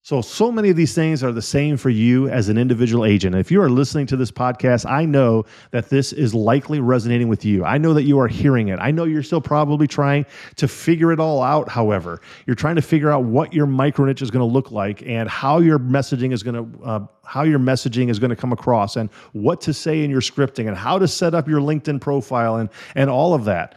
So, 0.02 0.22
so 0.22 0.50
many 0.50 0.70
of 0.70 0.76
these 0.76 0.94
things 0.94 1.22
are 1.22 1.32
the 1.32 1.42
same 1.42 1.76
for 1.76 1.90
you 1.90 2.28
as 2.30 2.48
an 2.48 2.56
individual 2.56 3.04
agent. 3.04 3.34
If 3.34 3.50
you 3.50 3.60
are 3.60 3.68
listening 3.68 4.06
to 4.06 4.16
this 4.16 4.30
podcast, 4.30 4.88
I 4.88 5.04
know 5.04 5.44
that 5.70 5.90
this 5.90 6.14
is 6.14 6.34
likely 6.34 6.80
resonating 6.80 7.28
with 7.28 7.44
you. 7.44 7.64
I 7.64 7.76
know 7.76 7.92
that 7.92 8.04
you 8.04 8.18
are 8.18 8.28
hearing 8.28 8.68
it. 8.68 8.78
I 8.80 8.90
know 8.90 9.04
you're 9.04 9.22
still 9.22 9.42
probably 9.42 9.86
trying 9.86 10.24
to 10.56 10.66
figure 10.66 11.12
it 11.12 11.20
all 11.20 11.42
out, 11.42 11.68
however. 11.68 12.22
You're 12.46 12.56
trying 12.56 12.76
to 12.76 12.82
figure 12.82 13.10
out 13.10 13.24
what 13.24 13.52
your 13.52 13.66
micro 13.66 14.06
niche 14.06 14.22
is 14.22 14.30
going 14.30 14.48
to 14.48 14.50
look 14.50 14.70
like 14.70 15.02
and 15.02 15.28
how 15.28 15.58
your 15.58 15.78
messaging 15.78 16.32
is 16.32 16.42
going 16.42 16.54
to 16.54 16.84
uh, 16.84 17.00
how 17.26 17.42
your 17.42 17.58
messaging 17.58 18.08
is 18.08 18.18
going 18.18 18.30
to 18.30 18.36
come 18.36 18.52
across 18.52 18.96
and 18.96 19.10
what 19.32 19.60
to 19.60 19.74
say 19.74 20.02
in 20.02 20.10
your 20.10 20.22
scripting 20.22 20.68
and 20.68 20.76
how 20.76 20.98
to 20.98 21.06
set 21.06 21.34
up 21.34 21.46
your 21.46 21.60
LinkedIn 21.60 22.00
profile 22.00 22.56
and 22.56 22.70
and 22.94 23.10
all 23.10 23.34
of 23.34 23.44
that. 23.44 23.74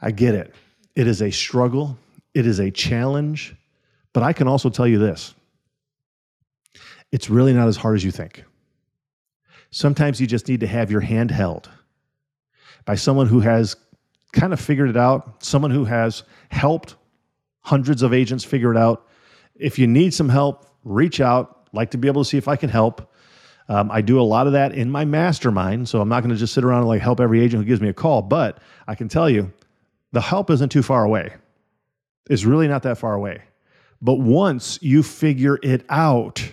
I 0.00 0.12
get 0.12 0.34
it. 0.34 0.54
It 0.94 1.08
is 1.08 1.22
a 1.22 1.30
struggle, 1.30 1.98
it 2.34 2.46
is 2.46 2.60
a 2.60 2.70
challenge, 2.70 3.56
but 4.12 4.22
I 4.22 4.32
can 4.32 4.46
also 4.46 4.70
tell 4.70 4.86
you 4.86 4.98
this 4.98 5.34
it's 7.12 7.30
really 7.30 7.52
not 7.52 7.68
as 7.68 7.76
hard 7.76 7.96
as 7.96 8.04
you 8.04 8.10
think. 8.10 8.44
Sometimes 9.70 10.20
you 10.20 10.26
just 10.26 10.48
need 10.48 10.60
to 10.60 10.66
have 10.66 10.90
your 10.90 11.00
hand 11.00 11.30
held 11.30 11.70
by 12.84 12.94
someone 12.94 13.26
who 13.26 13.40
has 13.40 13.76
kind 14.32 14.52
of 14.52 14.60
figured 14.60 14.88
it 14.88 14.96
out, 14.96 15.42
someone 15.42 15.70
who 15.70 15.84
has 15.84 16.22
helped 16.50 16.96
hundreds 17.60 18.02
of 18.02 18.12
agents 18.12 18.44
figure 18.44 18.70
it 18.70 18.76
out. 18.76 19.08
If 19.56 19.78
you 19.78 19.86
need 19.86 20.14
some 20.14 20.28
help, 20.28 20.66
reach 20.84 21.20
out. 21.20 21.68
Like 21.72 21.90
to 21.90 21.98
be 21.98 22.08
able 22.08 22.22
to 22.22 22.28
see 22.28 22.38
if 22.38 22.48
I 22.48 22.56
can 22.56 22.70
help. 22.70 23.12
Um, 23.68 23.90
I 23.90 24.00
do 24.00 24.20
a 24.20 24.22
lot 24.22 24.46
of 24.46 24.52
that 24.52 24.72
in 24.72 24.90
my 24.90 25.04
mastermind, 25.04 25.88
so 25.88 26.00
I'm 26.00 26.08
not 26.08 26.20
going 26.22 26.30
to 26.30 26.38
just 26.38 26.54
sit 26.54 26.62
around 26.62 26.80
and 26.80 26.88
like 26.88 27.02
help 27.02 27.20
every 27.20 27.40
agent 27.40 27.62
who 27.62 27.66
gives 27.66 27.80
me 27.80 27.88
a 27.88 27.94
call. 27.94 28.22
But 28.22 28.58
I 28.86 28.94
can 28.94 29.08
tell 29.08 29.28
you, 29.28 29.52
the 30.12 30.20
help 30.20 30.50
isn't 30.50 30.70
too 30.70 30.82
far 30.82 31.04
away. 31.04 31.34
It's 32.30 32.44
really 32.44 32.68
not 32.68 32.84
that 32.84 32.98
far 32.98 33.14
away. 33.14 33.42
But 34.00 34.20
once 34.20 34.78
you 34.80 35.02
figure 35.02 35.58
it 35.62 35.84
out, 35.88 36.48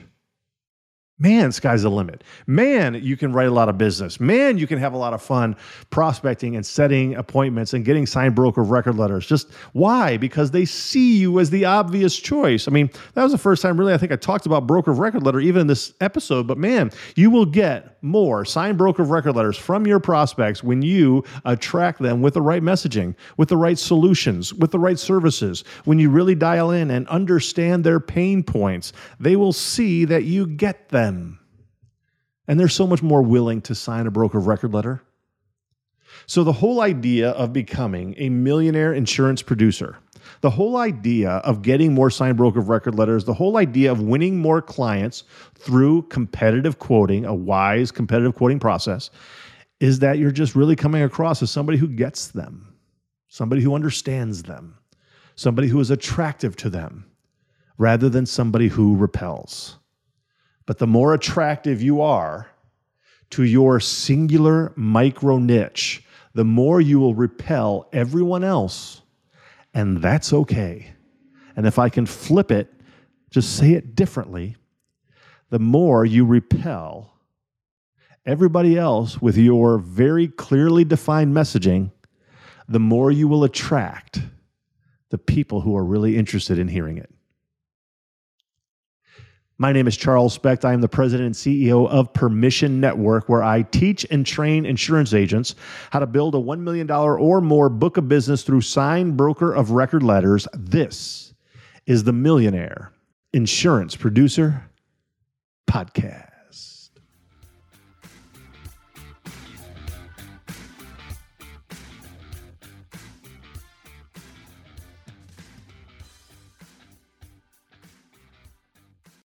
man, 1.23 1.51
sky's 1.53 1.83
the 1.83 1.89
limit. 1.89 2.23
Man, 2.45 2.95
you 2.95 3.15
can 3.15 3.31
write 3.31 3.47
a 3.47 3.51
lot 3.51 3.69
of 3.69 3.77
business. 3.77 4.19
Man, 4.19 4.57
you 4.57 4.67
can 4.67 4.77
have 4.77 4.93
a 4.93 4.97
lot 4.97 5.13
of 5.13 5.21
fun 5.21 5.55
prospecting 5.89 6.55
and 6.55 6.65
setting 6.65 7.15
appointments 7.15 7.73
and 7.73 7.85
getting 7.85 8.05
signed 8.05 8.35
broker 8.35 8.61
of 8.61 8.69
record 8.69 8.97
letters. 8.97 9.25
Just 9.25 9.51
why? 9.71 10.17
Because 10.17 10.51
they 10.51 10.65
see 10.65 11.17
you 11.17 11.39
as 11.39 11.49
the 11.49 11.63
obvious 11.63 12.19
choice. 12.19 12.67
I 12.67 12.71
mean, 12.71 12.89
that 13.13 13.23
was 13.23 13.31
the 13.31 13.37
first 13.37 13.61
time 13.61 13.79
really 13.79 13.93
I 13.93 13.97
think 13.97 14.11
I 14.11 14.17
talked 14.17 14.45
about 14.45 14.67
broker 14.67 14.91
of 14.91 14.99
record 14.99 15.23
letter 15.23 15.39
even 15.39 15.61
in 15.61 15.67
this 15.67 15.93
episode, 16.01 16.45
but 16.45 16.57
man, 16.57 16.91
you 17.15 17.31
will 17.31 17.45
get 17.45 17.92
more 18.03 18.43
signed 18.45 18.77
broker 18.77 19.01
of 19.01 19.09
record 19.09 19.35
letters 19.35 19.57
from 19.57 19.87
your 19.87 19.99
prospects 19.99 20.63
when 20.63 20.81
you 20.81 21.23
attract 21.45 22.01
them 22.01 22.21
with 22.21 22.33
the 22.33 22.41
right 22.41 22.61
messaging, 22.61 23.15
with 23.37 23.49
the 23.49 23.57
right 23.57 23.79
solutions, 23.79 24.53
with 24.53 24.71
the 24.71 24.79
right 24.79 24.99
services. 24.99 25.63
When 25.85 25.99
you 25.99 26.09
really 26.09 26.35
dial 26.35 26.71
in 26.71 26.91
and 26.91 27.07
understand 27.07 27.83
their 27.83 27.99
pain 27.99 28.43
points, 28.43 28.93
they 29.19 29.35
will 29.35 29.53
see 29.53 30.05
that 30.05 30.25
you 30.25 30.45
get 30.45 30.89
them. 30.89 31.39
And 32.47 32.59
they're 32.59 32.67
so 32.67 32.85
much 32.85 33.01
more 33.01 33.21
willing 33.21 33.61
to 33.61 33.75
sign 33.75 34.05
a 34.05 34.11
broker 34.11 34.37
of 34.37 34.47
record 34.47 34.73
letter. 34.73 35.01
So, 36.25 36.43
the 36.43 36.53
whole 36.53 36.81
idea 36.81 37.31
of 37.31 37.53
becoming 37.53 38.15
a 38.17 38.29
millionaire 38.29 38.93
insurance 38.93 39.41
producer, 39.41 39.97
the 40.43 40.49
whole 40.49 40.75
idea 40.75 41.29
of 41.45 41.61
getting 41.61 41.93
more 41.93 42.09
signed 42.09 42.35
broker 42.35 42.59
of 42.59 42.67
record 42.67 42.95
letters, 42.95 43.23
the 43.23 43.33
whole 43.33 43.55
idea 43.55 43.89
of 43.89 44.01
winning 44.01 44.37
more 44.37 44.61
clients 44.61 45.23
through 45.55 46.01
competitive 46.09 46.79
quoting, 46.79 47.23
a 47.23 47.33
wise 47.33 47.91
competitive 47.91 48.35
quoting 48.35 48.59
process, 48.59 49.09
is 49.79 49.99
that 49.99 50.17
you're 50.17 50.31
just 50.31 50.53
really 50.53 50.75
coming 50.75 51.01
across 51.01 51.41
as 51.41 51.49
somebody 51.49 51.77
who 51.77 51.87
gets 51.87 52.27
them, 52.27 52.75
somebody 53.29 53.61
who 53.61 53.73
understands 53.73 54.43
them, 54.43 54.77
somebody 55.35 55.69
who 55.69 55.79
is 55.79 55.89
attractive 55.89 56.57
to 56.57 56.69
them, 56.69 57.05
rather 57.77 58.09
than 58.09 58.25
somebody 58.25 58.67
who 58.67 58.97
repels. 58.97 59.77
But 60.65 60.77
the 60.77 60.87
more 60.87 61.13
attractive 61.13 61.81
you 61.81 62.01
are 62.01 62.49
to 63.29 63.43
your 63.43 63.79
singular 63.79 64.73
micro 64.75 65.37
niche, 65.37 66.03
the 66.33 66.43
more 66.43 66.81
you 66.81 66.99
will 66.99 67.15
repel 67.15 67.87
everyone 67.93 68.43
else. 68.43 69.02
And 69.73 70.01
that's 70.01 70.31
okay. 70.33 70.91
And 71.55 71.65
if 71.65 71.79
I 71.79 71.89
can 71.89 72.05
flip 72.05 72.51
it, 72.51 72.73
just 73.29 73.55
say 73.55 73.73
it 73.73 73.95
differently, 73.95 74.55
the 75.49 75.59
more 75.59 76.05
you 76.05 76.25
repel 76.25 77.13
everybody 78.25 78.77
else 78.77 79.21
with 79.21 79.37
your 79.37 79.77
very 79.77 80.27
clearly 80.27 80.83
defined 80.83 81.35
messaging, 81.35 81.91
the 82.67 82.79
more 82.79 83.11
you 83.11 83.27
will 83.27 83.43
attract 83.43 84.21
the 85.09 85.17
people 85.17 85.61
who 85.61 85.75
are 85.75 85.83
really 85.83 86.17
interested 86.17 86.57
in 86.57 86.67
hearing 86.67 86.97
it. 86.97 87.12
My 89.59 89.71
name 89.71 89.87
is 89.87 89.95
Charles 89.95 90.33
Specht. 90.33 90.65
I 90.65 90.73
am 90.73 90.81
the 90.81 90.89
president 90.89 91.27
and 91.27 91.35
CEO 91.35 91.87
of 91.87 92.11
Permission 92.11 92.79
Network, 92.79 93.29
where 93.29 93.43
I 93.43 93.61
teach 93.61 94.05
and 94.09 94.25
train 94.25 94.65
insurance 94.65 95.13
agents 95.13 95.53
how 95.91 95.99
to 95.99 96.07
build 96.07 96.33
a 96.33 96.39
$1 96.39 96.59
million 96.59 96.89
or 96.89 97.39
more 97.39 97.69
book 97.69 97.97
of 97.97 98.09
business 98.09 98.41
through 98.41 98.61
signed 98.61 99.15
broker 99.15 99.53
of 99.53 99.71
record 99.71 100.01
letters. 100.01 100.47
This 100.53 101.35
is 101.85 102.03
the 102.03 102.13
Millionaire 102.13 102.91
Insurance 103.31 103.95
Producer 103.95 104.69
Podcast. 105.69 106.32